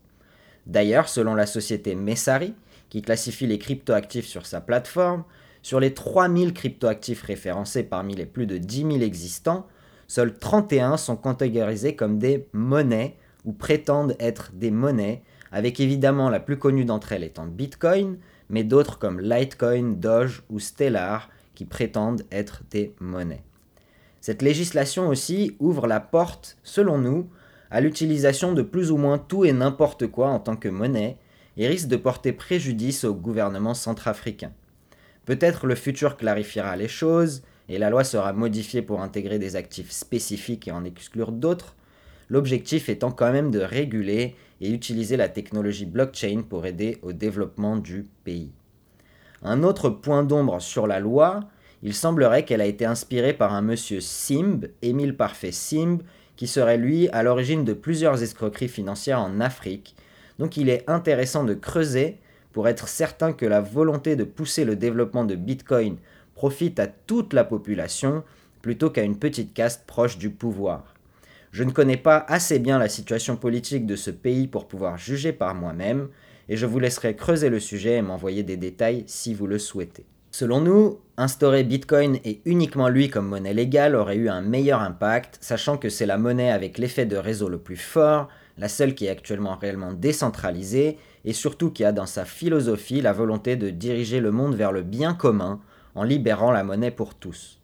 D'ailleurs, 0.66 1.08
selon 1.08 1.34
la 1.34 1.46
société 1.46 1.94
Messari, 1.94 2.54
qui 2.90 3.02
classifie 3.02 3.46
les 3.46 3.58
cryptoactifs 3.58 4.26
sur 4.26 4.46
sa 4.46 4.60
plateforme, 4.60 5.24
sur 5.62 5.80
les 5.80 5.94
3000 5.94 6.52
cryptoactifs 6.52 7.22
référencés 7.22 7.84
parmi 7.84 8.14
les 8.14 8.26
plus 8.26 8.46
de 8.46 8.58
10 8.58 8.78
000 8.82 8.90
existants, 9.00 9.66
seuls 10.08 10.38
31 10.38 10.96
sont 10.96 11.16
catégorisés 11.16 11.96
comme 11.96 12.18
des 12.18 12.46
monnaies 12.52 13.16
ou 13.44 13.52
prétendent 13.52 14.14
être 14.20 14.52
des 14.52 14.70
monnaies, 14.70 15.22
avec 15.50 15.80
évidemment 15.80 16.28
la 16.28 16.40
plus 16.40 16.58
connue 16.58 16.84
d'entre 16.84 17.12
elles 17.12 17.24
étant 17.24 17.46
Bitcoin, 17.46 18.18
mais 18.48 18.64
d'autres 18.64 18.98
comme 18.98 19.20
Litecoin, 19.20 19.94
Doge 19.96 20.42
ou 20.50 20.60
Stellar 20.60 21.28
qui 21.54 21.64
prétendent 21.64 22.22
être 22.30 22.62
des 22.70 22.94
monnaies. 23.00 23.44
Cette 24.20 24.42
législation 24.42 25.08
aussi 25.08 25.56
ouvre 25.58 25.86
la 25.86 26.00
porte, 26.00 26.56
selon 26.62 26.98
nous, 26.98 27.28
à 27.70 27.80
l'utilisation 27.80 28.52
de 28.52 28.62
plus 28.62 28.90
ou 28.90 28.96
moins 28.96 29.18
tout 29.18 29.44
et 29.44 29.52
n'importe 29.52 30.06
quoi 30.06 30.28
en 30.28 30.38
tant 30.38 30.56
que 30.56 30.68
monnaie 30.68 31.16
et 31.56 31.66
risque 31.66 31.88
de 31.88 31.96
porter 31.96 32.32
préjudice 32.32 33.04
au 33.04 33.14
gouvernement 33.14 33.74
centrafricain. 33.74 34.52
Peut-être 35.24 35.66
le 35.66 35.74
futur 35.74 36.16
clarifiera 36.16 36.76
les 36.76 36.88
choses 36.88 37.42
et 37.68 37.78
la 37.78 37.90
loi 37.90 38.04
sera 38.04 38.32
modifiée 38.32 38.82
pour 38.82 39.00
intégrer 39.00 39.38
des 39.38 39.56
actifs 39.56 39.90
spécifiques 39.90 40.68
et 40.68 40.72
en 40.72 40.84
exclure 40.84 41.32
d'autres, 41.32 41.76
l'objectif 42.28 42.88
étant 42.88 43.10
quand 43.10 43.32
même 43.32 43.50
de 43.50 43.60
réguler 43.60 44.36
et 44.60 44.70
utiliser 44.70 45.16
la 45.16 45.28
technologie 45.28 45.86
blockchain 45.86 46.42
pour 46.48 46.66
aider 46.66 46.98
au 47.02 47.12
développement 47.12 47.76
du 47.76 48.06
pays. 48.24 48.52
Un 49.44 49.64
autre 49.64 49.90
point 49.90 50.22
d'ombre 50.22 50.60
sur 50.60 50.86
la 50.86 51.00
loi, 51.00 51.40
il 51.82 51.94
semblerait 51.94 52.44
qu'elle 52.44 52.60
a 52.60 52.66
été 52.66 52.84
inspirée 52.84 53.32
par 53.32 53.52
un 53.52 53.62
monsieur 53.62 54.00
Simb, 54.00 54.66
Émile 54.82 55.16
Parfait 55.16 55.50
Simb, 55.50 56.02
qui 56.36 56.46
serait 56.46 56.76
lui 56.76 57.08
à 57.08 57.22
l'origine 57.22 57.64
de 57.64 57.72
plusieurs 57.72 58.22
escroqueries 58.22 58.68
financières 58.68 59.20
en 59.20 59.40
Afrique. 59.40 59.96
Donc 60.38 60.56
il 60.56 60.68
est 60.68 60.88
intéressant 60.88 61.44
de 61.44 61.54
creuser 61.54 62.18
pour 62.52 62.68
être 62.68 62.86
certain 62.86 63.32
que 63.32 63.46
la 63.46 63.60
volonté 63.60 64.14
de 64.14 64.24
pousser 64.24 64.64
le 64.64 64.76
développement 64.76 65.24
de 65.24 65.34
Bitcoin 65.34 65.96
profite 66.34 66.78
à 66.78 66.86
toute 66.86 67.32
la 67.32 67.44
population 67.44 68.22
plutôt 68.60 68.90
qu'à 68.90 69.02
une 69.02 69.18
petite 69.18 69.54
caste 69.54 69.84
proche 69.86 70.18
du 70.18 70.30
pouvoir. 70.30 70.94
Je 71.50 71.64
ne 71.64 71.70
connais 71.70 71.96
pas 71.96 72.24
assez 72.28 72.58
bien 72.58 72.78
la 72.78 72.88
situation 72.88 73.36
politique 73.36 73.86
de 73.86 73.96
ce 73.96 74.10
pays 74.10 74.46
pour 74.46 74.68
pouvoir 74.68 74.96
juger 74.96 75.32
par 75.32 75.54
moi-même, 75.54 76.08
et 76.48 76.56
je 76.56 76.66
vous 76.66 76.78
laisserai 76.78 77.16
creuser 77.16 77.48
le 77.48 77.60
sujet 77.60 77.96
et 77.96 78.02
m'envoyer 78.02 78.42
des 78.42 78.56
détails 78.56 79.04
si 79.06 79.34
vous 79.34 79.46
le 79.46 79.58
souhaitez. 79.58 80.04
Selon 80.30 80.62
nous, 80.62 80.98
instaurer 81.18 81.62
Bitcoin 81.62 82.18
et 82.24 82.40
uniquement 82.46 82.88
lui 82.88 83.10
comme 83.10 83.28
monnaie 83.28 83.52
légale 83.52 83.94
aurait 83.94 84.16
eu 84.16 84.30
un 84.30 84.40
meilleur 84.40 84.80
impact, 84.80 85.36
sachant 85.42 85.76
que 85.76 85.90
c'est 85.90 86.06
la 86.06 86.16
monnaie 86.16 86.50
avec 86.50 86.78
l'effet 86.78 87.04
de 87.04 87.18
réseau 87.18 87.50
le 87.50 87.58
plus 87.58 87.76
fort, 87.76 88.28
la 88.56 88.68
seule 88.68 88.94
qui 88.94 89.04
est 89.04 89.10
actuellement 89.10 89.56
réellement 89.56 89.92
décentralisée 89.92 90.96
et 91.26 91.34
surtout 91.34 91.70
qui 91.70 91.84
a 91.84 91.92
dans 91.92 92.06
sa 92.06 92.24
philosophie 92.24 93.02
la 93.02 93.12
volonté 93.12 93.56
de 93.56 93.68
diriger 93.68 94.20
le 94.20 94.30
monde 94.30 94.54
vers 94.54 94.72
le 94.72 94.82
bien 94.82 95.12
commun 95.12 95.60
en 95.94 96.02
libérant 96.02 96.50
la 96.50 96.64
monnaie 96.64 96.90
pour 96.90 97.14
tous. 97.14 97.58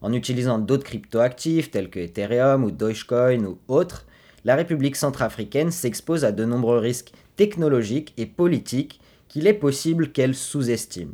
En 0.00 0.12
utilisant 0.12 0.58
d'autres 0.58 0.84
cryptoactifs 0.84 1.70
tels 1.70 1.88
que 1.88 2.00
Ethereum 2.00 2.64
ou 2.64 2.72
Dogecoin 2.72 3.44
ou 3.44 3.58
autres, 3.68 4.06
la 4.48 4.56
République 4.56 4.96
centrafricaine 4.96 5.70
s'expose 5.70 6.24
à 6.24 6.32
de 6.32 6.46
nombreux 6.46 6.78
risques 6.78 7.12
technologiques 7.36 8.14
et 8.16 8.24
politiques 8.24 8.98
qu'il 9.28 9.46
est 9.46 9.52
possible 9.52 10.10
qu'elle 10.10 10.34
sous-estime. 10.34 11.12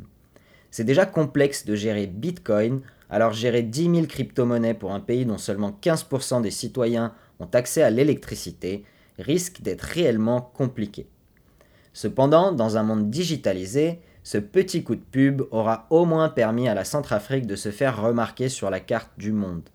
C'est 0.71 0.85
déjà 0.85 1.05
complexe 1.05 1.65
de 1.65 1.75
gérer 1.75 2.07
Bitcoin, 2.07 2.79
alors 3.09 3.33
gérer 3.33 3.61
10 3.61 3.93
000 3.93 4.05
crypto-monnaies 4.05 4.73
pour 4.73 4.93
un 4.93 5.01
pays 5.01 5.25
dont 5.25 5.37
seulement 5.37 5.77
15% 5.81 6.43
des 6.43 6.49
citoyens 6.49 7.11
ont 7.41 7.49
accès 7.51 7.83
à 7.83 7.89
l'électricité 7.89 8.85
risque 9.19 9.59
d'être 9.61 9.81
réellement 9.81 10.39
compliqué. 10.39 11.05
Cependant, 11.91 12.53
dans 12.53 12.77
un 12.77 12.83
monde 12.83 13.09
digitalisé, 13.09 13.99
ce 14.23 14.37
petit 14.37 14.81
coup 14.85 14.95
de 14.95 15.01
pub 15.11 15.41
aura 15.51 15.87
au 15.89 16.05
moins 16.05 16.29
permis 16.29 16.69
à 16.69 16.73
la 16.73 16.85
Centrafrique 16.85 17.47
de 17.47 17.57
se 17.57 17.71
faire 17.71 18.01
remarquer 18.01 18.47
sur 18.47 18.69
la 18.69 18.79
carte 18.79 19.11
du 19.17 19.33
monde. 19.33 19.67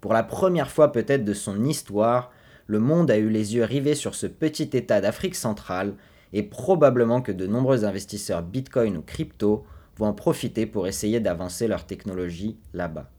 Pour 0.00 0.12
la 0.12 0.22
première 0.22 0.70
fois 0.70 0.92
peut-être 0.92 1.24
de 1.24 1.34
son 1.34 1.64
histoire, 1.64 2.30
le 2.70 2.78
monde 2.78 3.10
a 3.10 3.18
eu 3.18 3.28
les 3.28 3.56
yeux 3.56 3.64
rivés 3.64 3.96
sur 3.96 4.14
ce 4.14 4.28
petit 4.28 4.70
État 4.74 5.00
d'Afrique 5.00 5.34
centrale 5.34 5.94
et 6.32 6.44
probablement 6.44 7.20
que 7.20 7.32
de 7.32 7.48
nombreux 7.48 7.84
investisseurs 7.84 8.44
Bitcoin 8.44 8.96
ou 8.96 9.02
crypto 9.02 9.64
vont 9.96 10.06
en 10.06 10.12
profiter 10.12 10.66
pour 10.66 10.86
essayer 10.86 11.18
d'avancer 11.18 11.66
leur 11.66 11.84
technologie 11.84 12.56
là-bas. 12.72 13.10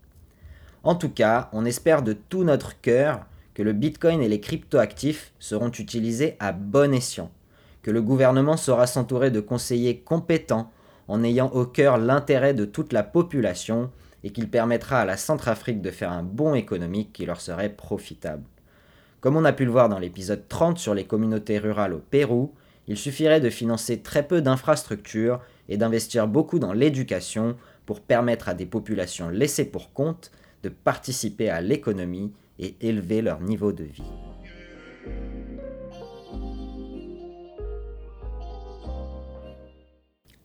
En 0.84 0.96
tout 0.96 1.10
cas, 1.10 1.50
on 1.51 1.65
espère 1.65 2.01
de 2.01 2.13
tout 2.13 2.46
notre 2.46 2.79
cœur 2.79 3.25
que 3.53 3.62
le 3.62 3.74
Bitcoin 3.74 4.22
et 4.22 4.29
les 4.29 4.39
cryptoactifs 4.39 5.34
seront 5.38 5.72
utilisés 5.72 6.38
à 6.39 6.53
bon 6.53 6.93
escient 6.93 7.29
que 7.84 7.91
le 7.91 8.01
gouvernement 8.01 8.55
saura 8.55 8.88
s'entourer 8.88 9.31
de 9.31 9.41
conseillers 9.41 10.00
compétents 10.00 10.72
en 11.10 11.25
ayant 11.25 11.50
au 11.50 11.65
cœur 11.65 11.98
l'intérêt 11.98 12.53
de 12.53 12.63
toute 12.63 12.93
la 12.93 13.03
population 13.03 13.91
et 14.24 14.29
qu'il 14.29 14.50
permettra 14.50 15.01
à 15.01 15.05
la 15.05 15.17
Centrafrique 15.17 15.81
de 15.81 15.91
faire 15.91 16.13
un 16.13 16.24
bond 16.24 16.53
économique 16.53 17.12
qui 17.12 17.25
leur 17.25 17.41
serait 17.41 17.67
profitable. 17.67 18.43
Comme 19.22 19.36
on 19.36 19.46
a 19.46 19.54
pu 19.54 19.66
le 19.66 19.72
voir 19.72 19.88
dans 19.88 20.00
l'épisode 20.00 20.48
30 20.50 20.80
sur 20.80 20.96
les 20.96 21.04
communautés 21.04 21.60
rurales 21.60 21.94
au 21.94 22.00
Pérou, 22.00 22.56
il 22.88 22.98
suffirait 22.98 23.40
de 23.40 23.51
financer 23.51 24.00
très 24.00 24.28
peu 24.28 24.42
d'infrastructures 24.42 25.40
et 25.70 25.78
d'investir 25.78 26.28
beaucoup 26.28 26.58
dans 26.58 26.74
l'éducation 26.74 27.56
pour 27.86 28.01
permettre 28.01 28.50
à 28.50 28.56
des 28.56 28.66
populations 28.66 29.30
laissées 29.30 29.66
pour 29.66 29.94
compte 29.94 30.32
de 30.63 30.70
participer 30.70 31.51
à 31.51 31.62
l'économie 31.62 32.34
et 32.58 32.75
élever 32.82 33.22
leur 33.22 33.42
niveau 33.42 33.72
de 33.72 33.84
vie. 33.84 34.01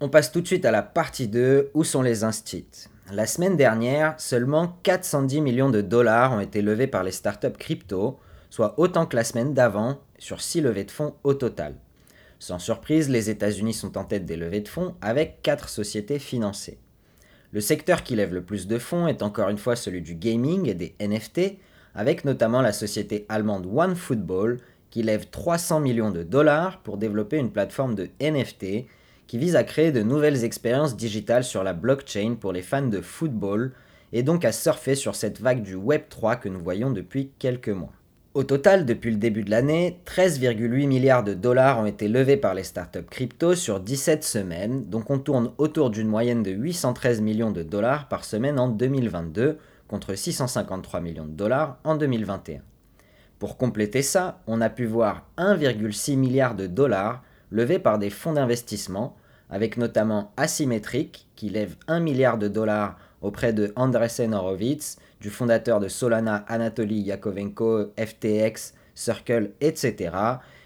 On 0.00 0.10
passe 0.10 0.30
tout 0.30 0.42
de 0.42 0.46
suite 0.46 0.66
à 0.66 0.70
la 0.70 0.82
partie 0.82 1.28
2, 1.28 1.70
où 1.72 1.82
sont 1.82 2.02
les 2.02 2.24
instits 2.24 2.88
La 3.10 3.26
semaine 3.26 3.56
dernière, 3.56 4.20
seulement 4.20 4.76
410 4.82 5.40
millions 5.40 5.70
de 5.70 5.80
dollars 5.80 6.34
ont 6.34 6.40
été 6.40 6.60
levés 6.60 6.86
par 6.86 7.02
les 7.04 7.12
startups 7.12 7.56
crypto, 7.58 8.18
soit 8.50 8.78
autant 8.78 9.06
que 9.06 9.16
la 9.16 9.24
semaine 9.24 9.54
d'avant, 9.54 9.98
sur 10.18 10.40
6 10.40 10.60
levées 10.62 10.84
de 10.84 10.90
fonds 10.90 11.14
au 11.24 11.34
total. 11.34 11.74
Sans 12.38 12.58
surprise, 12.58 13.08
les 13.08 13.30
États-Unis 13.30 13.74
sont 13.74 13.96
en 13.96 14.04
tête 14.04 14.26
des 14.26 14.36
levées 14.36 14.60
de 14.60 14.68
fonds 14.68 14.94
avec 15.00 15.42
4 15.42 15.68
sociétés 15.68 16.18
financées. 16.18 16.78
Le 17.52 17.60
secteur 17.60 18.02
qui 18.02 18.16
lève 18.16 18.34
le 18.34 18.42
plus 18.42 18.66
de 18.66 18.78
fonds 18.78 19.06
est 19.06 19.22
encore 19.22 19.48
une 19.48 19.58
fois 19.58 19.76
celui 19.76 20.02
du 20.02 20.14
gaming 20.14 20.68
et 20.68 20.74
des 20.74 20.94
NFT, 21.00 21.58
avec 21.94 22.24
notamment 22.24 22.60
la 22.60 22.72
société 22.72 23.24
allemande 23.28 23.66
OneFootball 23.66 24.58
qui 24.90 25.02
lève 25.02 25.30
300 25.30 25.80
millions 25.80 26.10
de 26.10 26.22
dollars 26.22 26.82
pour 26.82 26.98
développer 26.98 27.38
une 27.38 27.52
plateforme 27.52 27.94
de 27.94 28.10
NFT 28.20 28.86
qui 29.26 29.38
vise 29.38 29.56
à 29.56 29.64
créer 29.64 29.92
de 29.92 30.02
nouvelles 30.02 30.44
expériences 30.44 30.96
digitales 30.96 31.44
sur 31.44 31.64
la 31.64 31.72
blockchain 31.72 32.36
pour 32.38 32.52
les 32.52 32.62
fans 32.62 32.86
de 32.86 33.00
football 33.00 33.72
et 34.12 34.22
donc 34.22 34.44
à 34.44 34.52
surfer 34.52 34.94
sur 34.94 35.14
cette 35.14 35.40
vague 35.40 35.62
du 35.62 35.76
Web3 35.76 36.38
que 36.38 36.48
nous 36.48 36.60
voyons 36.60 36.90
depuis 36.90 37.32
quelques 37.38 37.70
mois. 37.70 37.95
Au 38.36 38.44
total, 38.44 38.84
depuis 38.84 39.12
le 39.12 39.16
début 39.16 39.44
de 39.44 39.50
l'année, 39.50 39.98
13,8 40.04 40.86
milliards 40.86 41.24
de 41.24 41.32
dollars 41.32 41.78
ont 41.78 41.86
été 41.86 42.06
levés 42.06 42.36
par 42.36 42.52
les 42.52 42.64
startups 42.64 43.06
crypto 43.08 43.54
sur 43.54 43.80
17 43.80 44.22
semaines, 44.22 44.90
donc 44.90 45.08
on 45.08 45.18
tourne 45.18 45.52
autour 45.56 45.88
d'une 45.88 46.06
moyenne 46.06 46.42
de 46.42 46.50
813 46.50 47.22
millions 47.22 47.50
de 47.50 47.62
dollars 47.62 48.08
par 48.08 48.26
semaine 48.26 48.58
en 48.58 48.68
2022, 48.68 49.56
contre 49.88 50.14
653 50.14 51.00
millions 51.00 51.24
de 51.24 51.30
dollars 51.30 51.78
en 51.82 51.96
2021. 51.96 52.60
Pour 53.38 53.56
compléter 53.56 54.02
ça, 54.02 54.42
on 54.46 54.60
a 54.60 54.68
pu 54.68 54.84
voir 54.84 55.26
1,6 55.38 56.18
milliard 56.18 56.54
de 56.54 56.66
dollars 56.66 57.22
levé 57.50 57.78
par 57.78 57.98
des 57.98 58.10
fonds 58.10 58.34
d'investissement, 58.34 59.16
avec 59.48 59.78
notamment 59.78 60.34
Asymmetric, 60.36 61.26
qui 61.36 61.48
lève 61.48 61.76
1 61.88 62.00
milliard 62.00 62.36
de 62.36 62.48
dollars 62.48 62.98
auprès 63.22 63.54
de 63.54 63.72
Andresen 63.76 64.34
Horowitz, 64.34 64.98
du 65.20 65.30
fondateur 65.30 65.80
de 65.80 65.88
Solana 65.88 66.44
Anatoly 66.48 67.00
Yakovenko, 67.00 67.92
FTX, 67.98 68.74
Circle, 68.94 69.50
etc. 69.60 70.10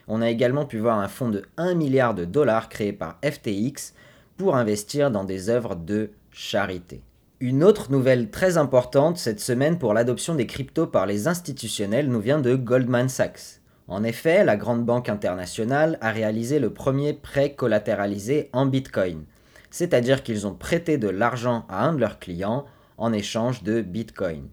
On 0.09 0.23
a 0.23 0.30
également 0.30 0.64
pu 0.64 0.78
voir 0.78 0.99
un 0.99 1.09
fonds 1.09 1.28
de 1.28 1.42
1 1.57 1.75
milliard 1.75 2.14
de 2.14 2.25
dollars 2.25 2.69
créé 2.69 2.92
par 2.92 3.19
FTX 3.25 3.95
pour 4.37 4.57
investir 4.57 5.11
dans 5.11 5.25
des 5.25 5.50
œuvres 5.50 5.76
de 5.76 6.11
charité. 6.30 7.02
Une 7.40 7.64
autre 7.64 7.90
nouvelle 7.90 8.30
très 8.30 8.59
importante 8.59 9.16
cette 9.16 9.40
semaine 9.40 9.78
pour 9.78 9.95
l'adoption 9.95 10.35
des 10.35 10.47
cryptos 10.47 10.87
par 10.87 11.07
les 11.07 11.26
institutionnels 11.26 12.09
nous 12.09 12.21
vient 12.21 12.38
de 12.38 12.54
Goldman 12.54 13.09
Sachs. 13.09 13.61
En 13.88 14.04
effet, 14.04 14.45
la 14.45 14.57
grande 14.57 14.85
banque 14.85 15.09
internationale 15.09 15.99
a 16.00 16.11
réalisé 16.11 16.59
le 16.59 16.73
premier 16.73 17.12
prêt 17.12 17.54
collatéralisé 17.54 18.50
en 18.52 18.66
Bitcoin, 18.66 19.25
c'est-à-dire 19.71 20.23
qu'ils 20.23 20.47
ont 20.47 20.54
prêté 20.54 20.99
de 20.99 21.09
l'argent 21.09 21.64
à 21.69 21.87
un 21.87 21.95
de 21.95 22.00
leurs 22.00 22.19
clients 22.19 22.66
en 23.00 23.12
échange 23.12 23.64
de 23.64 23.80
Bitcoin. 23.80 24.49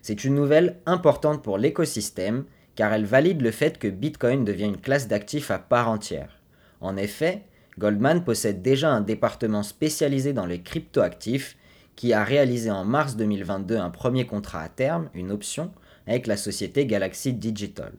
C'est 0.00 0.24
une 0.24 0.34
nouvelle 0.34 0.80
importante 0.86 1.44
pour 1.44 1.58
l'écosystème 1.58 2.44
car 2.74 2.92
elle 2.92 3.04
valide 3.04 3.42
le 3.42 3.50
fait 3.50 3.78
que 3.78 3.86
Bitcoin 3.86 4.44
devient 4.44 4.64
une 4.64 4.80
classe 4.80 5.06
d'actifs 5.06 5.50
à 5.50 5.58
part 5.58 5.90
entière. 5.90 6.40
En 6.80 6.96
effet, 6.96 7.42
Goldman 7.78 8.24
possède 8.24 8.62
déjà 8.62 8.90
un 8.90 9.02
département 9.02 9.62
spécialisé 9.62 10.32
dans 10.32 10.46
les 10.46 10.62
cryptoactifs 10.62 11.56
qui 11.94 12.14
a 12.14 12.24
réalisé 12.24 12.70
en 12.70 12.84
mars 12.84 13.16
2022 13.16 13.76
un 13.76 13.90
premier 13.90 14.26
contrat 14.26 14.62
à 14.62 14.68
terme, 14.68 15.10
une 15.14 15.30
option, 15.30 15.70
avec 16.06 16.26
la 16.26 16.38
société 16.38 16.86
Galaxy 16.86 17.34
Digital. 17.34 17.92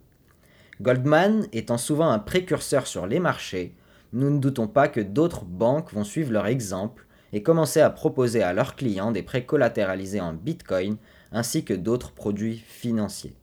Goldman 0.81 1.45
étant 1.53 1.77
souvent 1.77 2.09
un 2.09 2.19
précurseur 2.19 2.88
sur 2.88 3.05
les 3.05 3.19
marchés, 3.19 3.75
nous 4.12 4.31
ne 4.31 4.39
doutons 4.39 4.67
pas 4.67 4.88
que 4.88 5.00
d'autres 5.00 5.45
banques 5.45 5.93
vont 5.93 6.03
suivre 6.03 6.31
leur 6.31 6.47
exemple 6.47 7.05
et 7.33 7.43
commencer 7.43 7.81
à 7.81 7.89
proposer 7.89 8.41
à 8.43 8.53
leurs 8.53 8.75
clients 8.75 9.11
des 9.11 9.23
prêts 9.23 9.45
collatéralisés 9.45 10.21
en 10.21 10.33
Bitcoin 10.33 10.97
ainsi 11.31 11.65
que 11.65 11.73
d'autres 11.73 12.11
produits 12.11 12.63
financiers. 12.65 13.35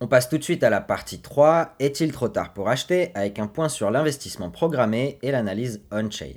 On 0.00 0.08
passe 0.08 0.28
tout 0.28 0.38
de 0.38 0.42
suite 0.42 0.64
à 0.64 0.70
la 0.70 0.80
partie 0.80 1.20
3, 1.20 1.76
est-il 1.78 2.10
trop 2.10 2.28
tard 2.28 2.52
pour 2.52 2.68
acheter? 2.68 3.12
Avec 3.14 3.38
un 3.38 3.46
point 3.46 3.68
sur 3.68 3.90
l'investissement 3.90 4.50
programmé 4.50 5.18
et 5.22 5.30
l'analyse 5.30 5.80
on-chain. 5.92 6.32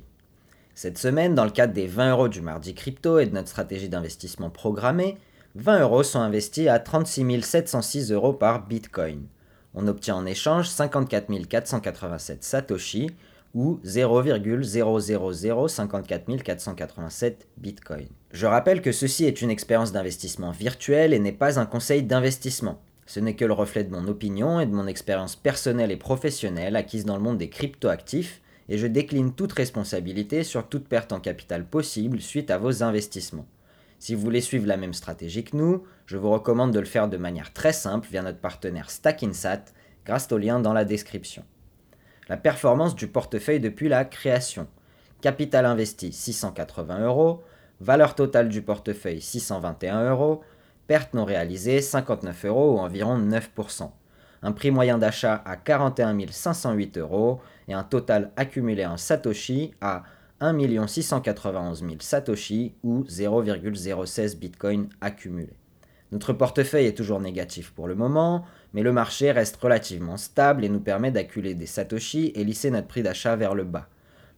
Cette 0.74 0.98
semaine, 0.98 1.34
dans 1.34 1.44
le 1.44 1.50
cadre 1.50 1.72
des 1.72 1.86
20 1.86 2.10
euros 2.12 2.28
du 2.28 2.42
mardi 2.42 2.74
crypto 2.74 3.18
et 3.18 3.26
de 3.26 3.34
notre 3.34 3.48
stratégie 3.48 3.88
d'investissement 3.88 4.50
programmée, 4.50 5.18
20 5.56 5.80
euros 5.80 6.02
sont 6.02 6.20
investis 6.20 6.68
à 6.68 6.78
36 6.78 7.42
706 7.42 8.12
euros 8.12 8.34
par 8.34 8.66
Bitcoin. 8.66 9.26
On 9.76 9.86
obtient 9.88 10.16
en 10.16 10.24
échange 10.24 10.68
54 10.68 11.48
487 11.48 12.42
Satoshi 12.42 13.10
ou 13.54 13.78
0,00054 13.84 16.42
487 16.42 17.46
Bitcoin. 17.58 18.08
Je 18.32 18.46
rappelle 18.46 18.80
que 18.80 18.90
ceci 18.90 19.26
est 19.26 19.42
une 19.42 19.50
expérience 19.50 19.92
d'investissement 19.92 20.50
virtuelle 20.50 21.12
et 21.12 21.18
n'est 21.18 21.32
pas 21.32 21.60
un 21.60 21.66
conseil 21.66 22.02
d'investissement. 22.02 22.80
Ce 23.04 23.20
n'est 23.20 23.36
que 23.36 23.44
le 23.44 23.52
reflet 23.52 23.84
de 23.84 23.92
mon 23.92 24.08
opinion 24.08 24.60
et 24.60 24.66
de 24.66 24.74
mon 24.74 24.86
expérience 24.86 25.36
personnelle 25.36 25.92
et 25.92 25.96
professionnelle 25.96 26.74
acquise 26.74 27.04
dans 27.04 27.16
le 27.16 27.22
monde 27.22 27.38
des 27.38 27.50
cryptoactifs 27.50 28.40
et 28.68 28.78
je 28.78 28.86
décline 28.86 29.34
toute 29.34 29.52
responsabilité 29.52 30.42
sur 30.42 30.68
toute 30.68 30.88
perte 30.88 31.12
en 31.12 31.20
capital 31.20 31.66
possible 31.66 32.20
suite 32.20 32.50
à 32.50 32.58
vos 32.58 32.82
investissements. 32.82 33.46
Si 34.06 34.14
vous 34.14 34.20
voulez 34.20 34.40
suivre 34.40 34.68
la 34.68 34.76
même 34.76 34.94
stratégie 34.94 35.42
que 35.42 35.56
nous, 35.56 35.82
je 36.06 36.16
vous 36.16 36.30
recommande 36.30 36.70
de 36.70 36.78
le 36.78 36.86
faire 36.86 37.08
de 37.08 37.16
manière 37.16 37.52
très 37.52 37.72
simple 37.72 38.06
via 38.08 38.22
notre 38.22 38.38
partenaire 38.38 38.88
Stackinsat 38.88 39.64
grâce 40.04 40.30
au 40.30 40.38
lien 40.38 40.60
dans 40.60 40.72
la 40.72 40.84
description. 40.84 41.42
La 42.28 42.36
performance 42.36 42.94
du 42.94 43.08
portefeuille 43.08 43.58
depuis 43.58 43.88
la 43.88 44.04
création. 44.04 44.68
Capital 45.22 45.66
investi 45.66 46.12
680 46.12 47.00
euros, 47.00 47.42
valeur 47.80 48.14
totale 48.14 48.48
du 48.48 48.62
portefeuille 48.62 49.20
621 49.20 50.10
euros, 50.10 50.44
perte 50.86 51.12
non 51.12 51.24
réalisée 51.24 51.80
59 51.80 52.44
euros 52.44 52.76
ou 52.76 52.78
environ 52.78 53.18
9% 53.18 53.90
un 54.42 54.52
prix 54.52 54.70
moyen 54.70 54.98
d'achat 54.98 55.42
à 55.44 55.56
41 55.56 56.16
508 56.30 56.98
euros 56.98 57.40
et 57.66 57.74
un 57.74 57.82
total 57.82 58.30
accumulé 58.36 58.86
en 58.86 58.96
Satoshi 58.96 59.74
à 59.80 60.04
1 60.40 60.86
691 60.86 61.80
000 61.80 61.92
Satoshi 62.00 62.74
ou 62.82 63.04
0,016 63.08 64.36
Bitcoin 64.36 64.88
accumulés. 65.00 65.56
Notre 66.12 66.32
portefeuille 66.32 66.86
est 66.86 66.96
toujours 66.96 67.20
négatif 67.20 67.72
pour 67.72 67.88
le 67.88 67.94
moment, 67.94 68.44
mais 68.74 68.82
le 68.82 68.92
marché 68.92 69.32
reste 69.32 69.56
relativement 69.56 70.16
stable 70.16 70.64
et 70.64 70.68
nous 70.68 70.80
permet 70.80 71.10
d'acculer 71.10 71.54
des 71.54 71.66
Satoshi 71.66 72.32
et 72.34 72.44
lisser 72.44 72.70
notre 72.70 72.86
prix 72.86 73.02
d'achat 73.02 73.34
vers 73.34 73.54
le 73.54 73.64
bas. 73.64 73.88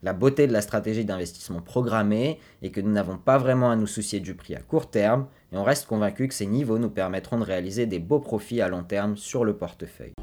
La 0.01 0.13
beauté 0.13 0.47
de 0.47 0.53
la 0.53 0.61
stratégie 0.61 1.03
d'investissement 1.03 1.61
programmée 1.61 2.39
est 2.61 2.71
que 2.71 2.79
nous 2.79 2.91
n'avons 2.91 3.17
pas 3.17 3.37
vraiment 3.37 3.69
à 3.69 3.75
nous 3.75 3.85
soucier 3.85 4.21
du 4.21 4.33
prix 4.33 4.55
à 4.55 4.61
court 4.61 4.89
terme 4.89 5.27
et 5.51 5.57
on 5.57 5.63
reste 5.63 5.87
convaincu 5.87 6.29
que 6.29 6.33
ces 6.33 6.47
niveaux 6.47 6.79
nous 6.79 6.89
permettront 6.89 7.37
de 7.37 7.43
réaliser 7.43 7.85
des 7.85 7.99
beaux 7.99 8.21
profits 8.21 8.61
à 8.61 8.69
long 8.69 8.83
terme 8.83 9.17
sur 9.17 9.43
le 9.43 9.57
portefeuille. 9.57 10.13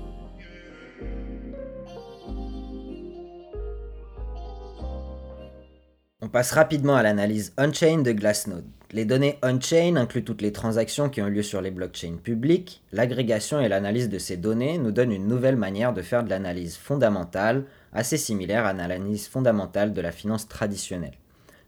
On 6.27 6.29
passe 6.29 6.51
rapidement 6.51 6.97
à 6.97 7.05
l'analyse 7.05 7.53
on-chain 7.57 7.99
de 7.99 8.11
Glassnode. 8.11 8.67
Les 8.91 9.05
données 9.05 9.39
on-chain 9.45 9.95
incluent 9.95 10.25
toutes 10.25 10.43
les 10.43 10.51
transactions 10.51 11.09
qui 11.09 11.23
ont 11.23 11.29
lieu 11.29 11.45
sur 11.45 11.61
les 11.61 11.71
blockchains 11.71 12.17
publiques. 12.21 12.83
L'agrégation 12.91 13.61
et 13.61 13.69
l'analyse 13.69 14.09
de 14.09 14.19
ces 14.19 14.37
données 14.37 14.77
nous 14.79 14.91
donnent 14.91 15.13
une 15.13 15.29
nouvelle 15.29 15.55
manière 15.55 15.93
de 15.93 16.03
faire 16.03 16.25
de 16.25 16.31
l'analyse 16.31 16.77
fondamentale, 16.77 17.65
assez 17.93 18.17
similaire 18.17 18.67
à 18.67 18.73
l'analyse 18.73 19.29
fondamentale 19.29 19.93
de 19.93 20.01
la 20.01 20.11
finance 20.11 20.49
traditionnelle. 20.49 21.15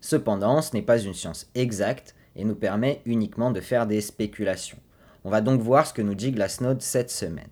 Cependant, 0.00 0.60
ce 0.60 0.74
n'est 0.74 0.82
pas 0.82 0.98
une 0.98 1.14
science 1.14 1.48
exacte 1.54 2.16
et 2.34 2.44
nous 2.44 2.56
permet 2.56 3.00
uniquement 3.06 3.52
de 3.52 3.60
faire 3.60 3.86
des 3.86 4.00
spéculations. 4.00 4.78
On 5.22 5.30
va 5.30 5.40
donc 5.40 5.60
voir 5.60 5.86
ce 5.86 5.94
que 5.94 6.02
nous 6.02 6.16
dit 6.16 6.32
Glassnode 6.32 6.82
cette 6.82 7.12
semaine. 7.12 7.46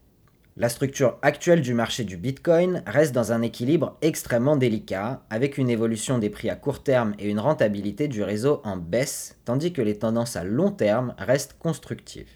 La 0.58 0.70
structure 0.70 1.18
actuelle 1.20 1.60
du 1.60 1.74
marché 1.74 2.04
du 2.04 2.16
Bitcoin 2.16 2.82
reste 2.86 3.14
dans 3.14 3.30
un 3.30 3.42
équilibre 3.42 3.98
extrêmement 4.00 4.56
délicat, 4.56 5.20
avec 5.28 5.58
une 5.58 5.68
évolution 5.68 6.16
des 6.18 6.30
prix 6.30 6.48
à 6.48 6.56
court 6.56 6.82
terme 6.82 7.12
et 7.18 7.28
une 7.28 7.40
rentabilité 7.40 8.08
du 8.08 8.22
réseau 8.22 8.62
en 8.64 8.78
baisse, 8.78 9.36
tandis 9.44 9.74
que 9.74 9.82
les 9.82 9.98
tendances 9.98 10.34
à 10.34 10.44
long 10.44 10.70
terme 10.70 11.14
restent 11.18 11.58
constructives. 11.58 12.30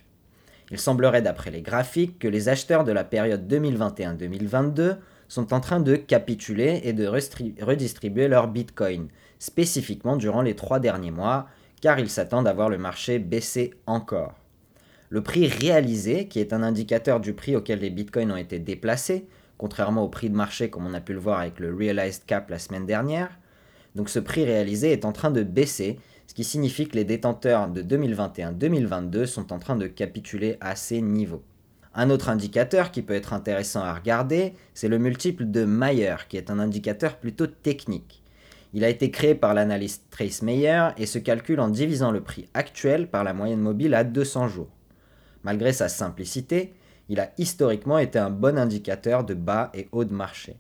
Il 0.71 0.79
semblerait 0.79 1.23
d'après 1.23 1.51
les 1.51 1.63
graphiques 1.63 2.19
que 2.19 2.29
les 2.29 2.51
acheteurs 2.51 2.85
de 2.85 2.93
la 2.93 3.05
période 3.05 3.51
2021-2022 3.51 4.99
sont 5.29 5.55
en 5.55 5.61
train 5.61 5.81
de 5.81 5.97
capituler 5.97 6.83
et 6.85 6.93
de 6.93 7.07
redistribuer 7.07 8.29
leur 8.29 8.49
Bitcoin, 8.49 9.09
spécifiquement 9.39 10.19
durant 10.19 10.43
les 10.43 10.57
trois 10.57 10.79
derniers 10.79 11.11
mois, 11.11 11.47
car 11.81 11.99
ils 11.99 12.11
s'attendent 12.11 12.49
à 12.49 12.53
voir 12.53 12.69
le 12.69 12.77
marché 12.77 13.19
baisser 13.19 13.73
encore. 13.87 14.40
Le 15.13 15.25
prix 15.25 15.49
réalisé, 15.49 16.29
qui 16.29 16.39
est 16.39 16.53
un 16.53 16.63
indicateur 16.63 17.19
du 17.19 17.35
prix 17.35 17.57
auquel 17.57 17.81
les 17.81 17.91
bitcoins 17.91 18.31
ont 18.31 18.37
été 18.37 18.61
déplacés, 18.61 19.27
contrairement 19.59 20.05
au 20.05 20.09
prix 20.09 20.31
de 20.31 20.37
marché 20.37 20.71
comme 20.71 20.87
on 20.87 20.95
a 20.95 21.01
pu 21.01 21.15
le 21.15 21.19
voir 21.19 21.41
avec 21.41 21.59
le 21.59 21.75
Realized 21.75 22.27
Cap 22.27 22.49
la 22.49 22.61
semaine 22.61 22.87
dernière, 22.87 23.37
donc 23.97 24.09
ce 24.09 24.21
prix 24.21 24.45
réalisé 24.45 24.93
est 24.93 25.05
en 25.05 25.11
train 25.11 25.33
de 25.33 25.43
baisser, 25.43 25.99
ce 26.29 26.35
qui 26.35 26.45
signifie 26.45 26.87
que 26.87 26.95
les 26.95 27.03
détenteurs 27.03 27.67
de 27.67 27.83
2021-2022 27.83 29.27
sont 29.27 29.53
en 29.53 29.59
train 29.59 29.75
de 29.75 29.89
capituler 29.89 30.59
à 30.61 30.77
ces 30.77 31.03
niveaux. 31.03 31.43
Un 31.93 32.09
autre 32.09 32.29
indicateur 32.29 32.93
qui 32.93 33.03
peut 33.03 33.15
être 33.15 33.33
intéressant 33.33 33.81
à 33.81 33.93
regarder, 33.93 34.55
c'est 34.75 34.87
le 34.87 35.01
multiple 35.01 35.51
de 35.51 35.65
Mayer, 35.65 36.15
qui 36.29 36.37
est 36.37 36.53
un 36.53 36.61
indicateur 36.61 37.17
plutôt 37.17 37.49
technique. 37.49 38.23
Il 38.75 38.85
a 38.85 38.89
été 38.89 39.11
créé 39.11 39.35
par 39.35 39.55
l'analyste 39.55 40.05
Trace 40.09 40.43
Mayer 40.43 40.91
et 40.99 41.07
se 41.07 41.19
calcule 41.19 41.59
en 41.59 41.69
divisant 41.69 42.13
le 42.13 42.21
prix 42.21 42.49
actuel 42.55 43.11
par 43.11 43.25
la 43.25 43.35
moyenne 43.35 43.59
mobile 43.59 43.95
à 43.95 44.05
200 44.05 44.47
jours. 44.47 44.71
Malgré 45.43 45.73
sa 45.73 45.89
simplicité, 45.89 46.75
il 47.09 47.21
a 47.21 47.33
historiquement 47.39 47.99
été 47.99 48.19
un 48.19 48.31
bon 48.31 48.59
indicateur 48.59 49.25
de 49.25 49.35
bas 49.35 49.71
et 49.75 49.89
haut 49.93 50.05
de 50.05 50.15
marché. 50.15 50.57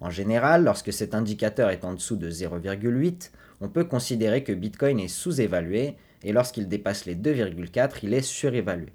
En 0.00 0.10
général, 0.10 0.64
lorsque 0.64 0.92
cet 0.92 1.14
indicateur 1.14 1.70
est 1.70 1.84
en 1.84 1.92
dessous 1.92 2.16
de 2.16 2.30
0,8, 2.30 3.30
on 3.60 3.68
peut 3.68 3.84
considérer 3.84 4.44
que 4.44 4.52
Bitcoin 4.52 5.00
est 5.00 5.08
sous-évalué 5.08 5.96
et 6.22 6.32
lorsqu'il 6.32 6.68
dépasse 6.68 7.04
les 7.04 7.16
2,4, 7.16 7.98
il 8.02 8.14
est 8.14 8.22
surévalué. 8.22 8.92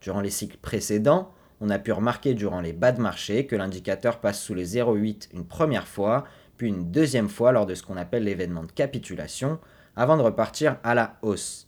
Durant 0.00 0.20
les 0.20 0.30
cycles 0.30 0.58
précédents, 0.58 1.32
on 1.60 1.70
a 1.70 1.78
pu 1.78 1.92
remarquer 1.92 2.34
durant 2.34 2.60
les 2.60 2.74
bas 2.74 2.92
de 2.92 3.00
marché 3.00 3.46
que 3.46 3.56
l'indicateur 3.56 4.20
passe 4.20 4.40
sous 4.40 4.54
les 4.54 4.76
0,8 4.76 5.30
une 5.32 5.46
première 5.46 5.88
fois, 5.88 6.24
puis 6.58 6.68
une 6.68 6.90
deuxième 6.90 7.28
fois 7.28 7.52
lors 7.52 7.66
de 7.66 7.74
ce 7.74 7.82
qu'on 7.82 7.96
appelle 7.96 8.24
l'événement 8.24 8.64
de 8.64 8.72
capitulation, 8.72 9.58
avant 9.96 10.18
de 10.18 10.22
repartir 10.22 10.76
à 10.84 10.94
la 10.94 11.16
hausse. 11.22 11.65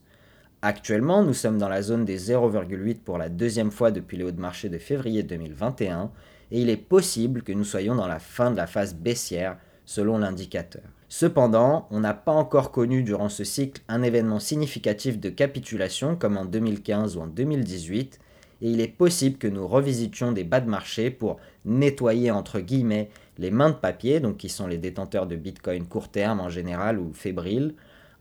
Actuellement, 0.60 1.22
nous 1.22 1.34
sommes 1.34 1.58
dans 1.58 1.68
la 1.68 1.82
zone 1.82 2.04
des 2.04 2.18
0,8 2.18 2.96
pour 2.96 3.16
la 3.16 3.28
deuxième 3.28 3.70
fois 3.70 3.92
depuis 3.92 4.16
les 4.16 4.24
hauts 4.24 4.32
de 4.32 4.40
marché 4.40 4.68
de 4.68 4.78
février 4.78 5.22
2021 5.22 6.10
et 6.50 6.60
il 6.60 6.68
est 6.68 6.76
possible 6.76 7.42
que 7.42 7.52
nous 7.52 7.62
soyons 7.62 7.94
dans 7.94 8.08
la 8.08 8.18
fin 8.18 8.50
de 8.50 8.56
la 8.56 8.66
phase 8.66 8.96
baissière 8.96 9.56
selon 9.84 10.18
l'indicateur. 10.18 10.82
Cependant, 11.08 11.86
on 11.92 12.00
n'a 12.00 12.12
pas 12.12 12.32
encore 12.32 12.72
connu 12.72 13.04
durant 13.04 13.28
ce 13.28 13.44
cycle 13.44 13.82
un 13.86 14.02
événement 14.02 14.40
significatif 14.40 15.20
de 15.20 15.28
capitulation 15.28 16.16
comme 16.16 16.36
en 16.36 16.44
2015 16.44 17.16
ou 17.16 17.20
en 17.20 17.26
2018 17.28 18.18
et 18.60 18.70
il 18.70 18.80
est 18.80 18.88
possible 18.88 19.38
que 19.38 19.46
nous 19.46 19.68
revisitions 19.68 20.32
des 20.32 20.42
bas 20.42 20.60
de 20.60 20.68
marché 20.68 21.12
pour 21.12 21.36
nettoyer 21.66 22.32
entre 22.32 22.58
guillemets 22.58 23.10
les 23.38 23.52
mains 23.52 23.70
de 23.70 23.76
papier, 23.76 24.18
donc 24.18 24.38
qui 24.38 24.48
sont 24.48 24.66
les 24.66 24.78
détenteurs 24.78 25.28
de 25.28 25.36
Bitcoin 25.36 25.86
court 25.86 26.08
terme 26.08 26.40
en 26.40 26.48
général 26.48 26.98
ou 26.98 27.12
fébriles, 27.12 27.76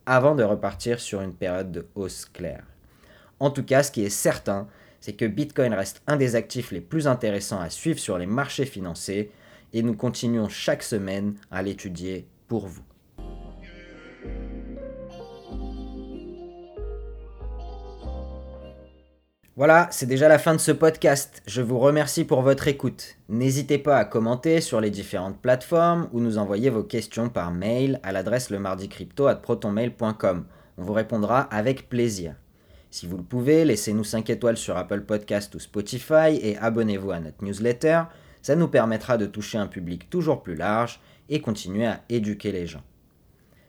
avant 0.07 0.35
de 0.35 0.43
repartir 0.43 1.01
sur 1.01 1.21
une 1.21 1.33
période 1.33 1.71
de 1.71 1.85
hausse 1.93 2.25
claire. 2.25 2.63
En 3.39 3.51
tout 3.51 3.63
cas, 3.63 3.83
ce 3.83 3.91
qui 3.91 4.03
est 4.03 4.09
certain, 4.09 4.67
c'est 5.01 5.13
que 5.13 5.25
Bitcoin 5.25 5.73
reste 5.73 6.01
un 6.07 6.15
des 6.15 6.35
actifs 6.35 6.71
les 6.71 6.81
plus 6.81 7.07
intéressants 7.07 7.59
à 7.59 7.69
suivre 7.69 7.99
sur 7.99 8.17
les 8.17 8.25
marchés 8.25 8.65
financiers 8.65 9.31
et 9.73 9.83
nous 9.83 9.93
continuons 9.93 10.47
chaque 10.47 10.81
semaine 10.81 11.35
à 11.51 11.61
l'étudier 11.61 12.25
pour 12.47 12.67
vous. 12.67 12.83
Voilà, 19.57 19.89
c'est 19.89 20.05
déjà 20.05 20.27
la 20.27 20.37
fin 20.37 20.53
de 20.53 20.59
ce 20.59 20.71
podcast. 20.71 21.41
Je 21.47 21.63
vous 21.63 21.79
remercie 21.79 22.25
pour 22.25 22.43
votre 22.43 22.67
écoute. 22.67 23.15
N'hésitez 23.27 23.79
pas 23.79 23.97
à 23.97 24.05
commenter 24.05 24.61
sur 24.61 24.79
les 24.79 24.91
différentes 24.91 25.41
plateformes 25.41 26.07
ou 26.11 26.19
nous 26.19 26.37
envoyer 26.37 26.69
vos 26.69 26.83
questions 26.83 27.27
par 27.29 27.49
mail 27.49 27.99
à 28.03 28.11
l'adresse 28.11 28.51
lemardicrypto@protonmail.com. 28.51 30.45
On 30.77 30.83
vous 30.83 30.93
répondra 30.93 31.39
avec 31.39 31.89
plaisir. 31.89 32.35
Si 32.91 33.07
vous 33.07 33.17
le 33.17 33.23
pouvez, 33.23 33.65
laissez-nous 33.65 34.03
5 34.03 34.29
étoiles 34.29 34.57
sur 34.57 34.77
Apple 34.77 35.01
Podcast 35.01 35.55
ou 35.55 35.59
Spotify 35.59 36.39
et 36.39 36.55
abonnez-vous 36.57 37.09
à 37.09 37.19
notre 37.19 37.43
newsletter. 37.43 38.03
Ça 38.43 38.55
nous 38.55 38.67
permettra 38.67 39.17
de 39.17 39.25
toucher 39.25 39.57
un 39.57 39.65
public 39.65 40.07
toujours 40.11 40.43
plus 40.43 40.53
large 40.53 41.01
et 41.29 41.41
continuer 41.41 41.87
à 41.87 42.03
éduquer 42.09 42.51
les 42.51 42.67
gens. 42.67 42.83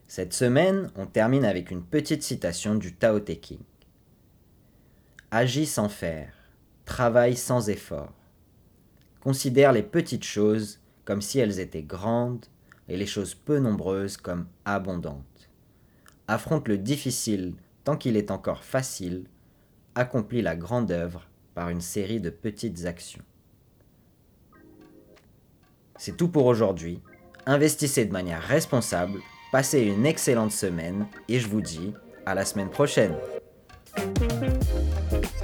Cette 0.07 0.35
semaine, 0.35 0.91
on 0.97 1.07
termine 1.07 1.47
avec 1.47 1.71
une 1.71 1.83
petite 1.83 2.23
citation 2.23 2.75
du 2.75 2.95
Tao 2.95 3.21
Te 3.21 3.33
Ching. 3.33 3.61
Agis 5.31 5.67
sans 5.67 5.91
faire, 5.91 6.33
travaille 6.87 7.37
sans 7.37 7.69
effort. 7.69 8.15
Considère 9.21 9.73
les 9.73 9.83
petites 9.83 10.25
choses 10.25 10.81
comme 11.05 11.21
si 11.21 11.39
elles 11.39 11.61
étaient 11.61 11.83
grandes 11.83 12.47
et 12.89 12.97
les 12.97 13.05
choses 13.05 13.35
peu 13.35 13.59
nombreuses 13.59 14.17
comme 14.17 14.47
abondantes. 14.65 15.51
Affronte 16.29 16.67
le 16.67 16.79
difficile 16.79 17.57
tant 17.85 17.99
qu'il 17.99 18.17
est 18.17 18.31
encore 18.31 18.65
facile, 18.65 19.27
accomplis 19.95 20.41
la 20.41 20.57
grande 20.57 20.91
œuvre 20.91 21.29
par 21.55 21.69
une 21.69 21.83
série 21.83 22.21
de 22.21 22.31
petites 22.31 22.87
actions. 22.87 23.25
C'est 25.99 26.17
tout 26.17 26.29
pour 26.29 26.47
aujourd'hui. 26.47 27.03
Investissez 27.45 28.07
de 28.07 28.13
manière 28.13 28.43
responsable, 28.43 29.19
passez 29.53 29.83
une 29.83 30.07
excellente 30.07 30.53
semaine 30.53 31.07
et 31.29 31.39
je 31.39 31.49
vous 31.49 31.61
dis 31.61 31.93
à 32.25 32.35
la 32.35 32.47
semaine 32.47 32.71
prochaine. 32.71 33.15
Thank 33.97 35.23
you. 35.23 35.38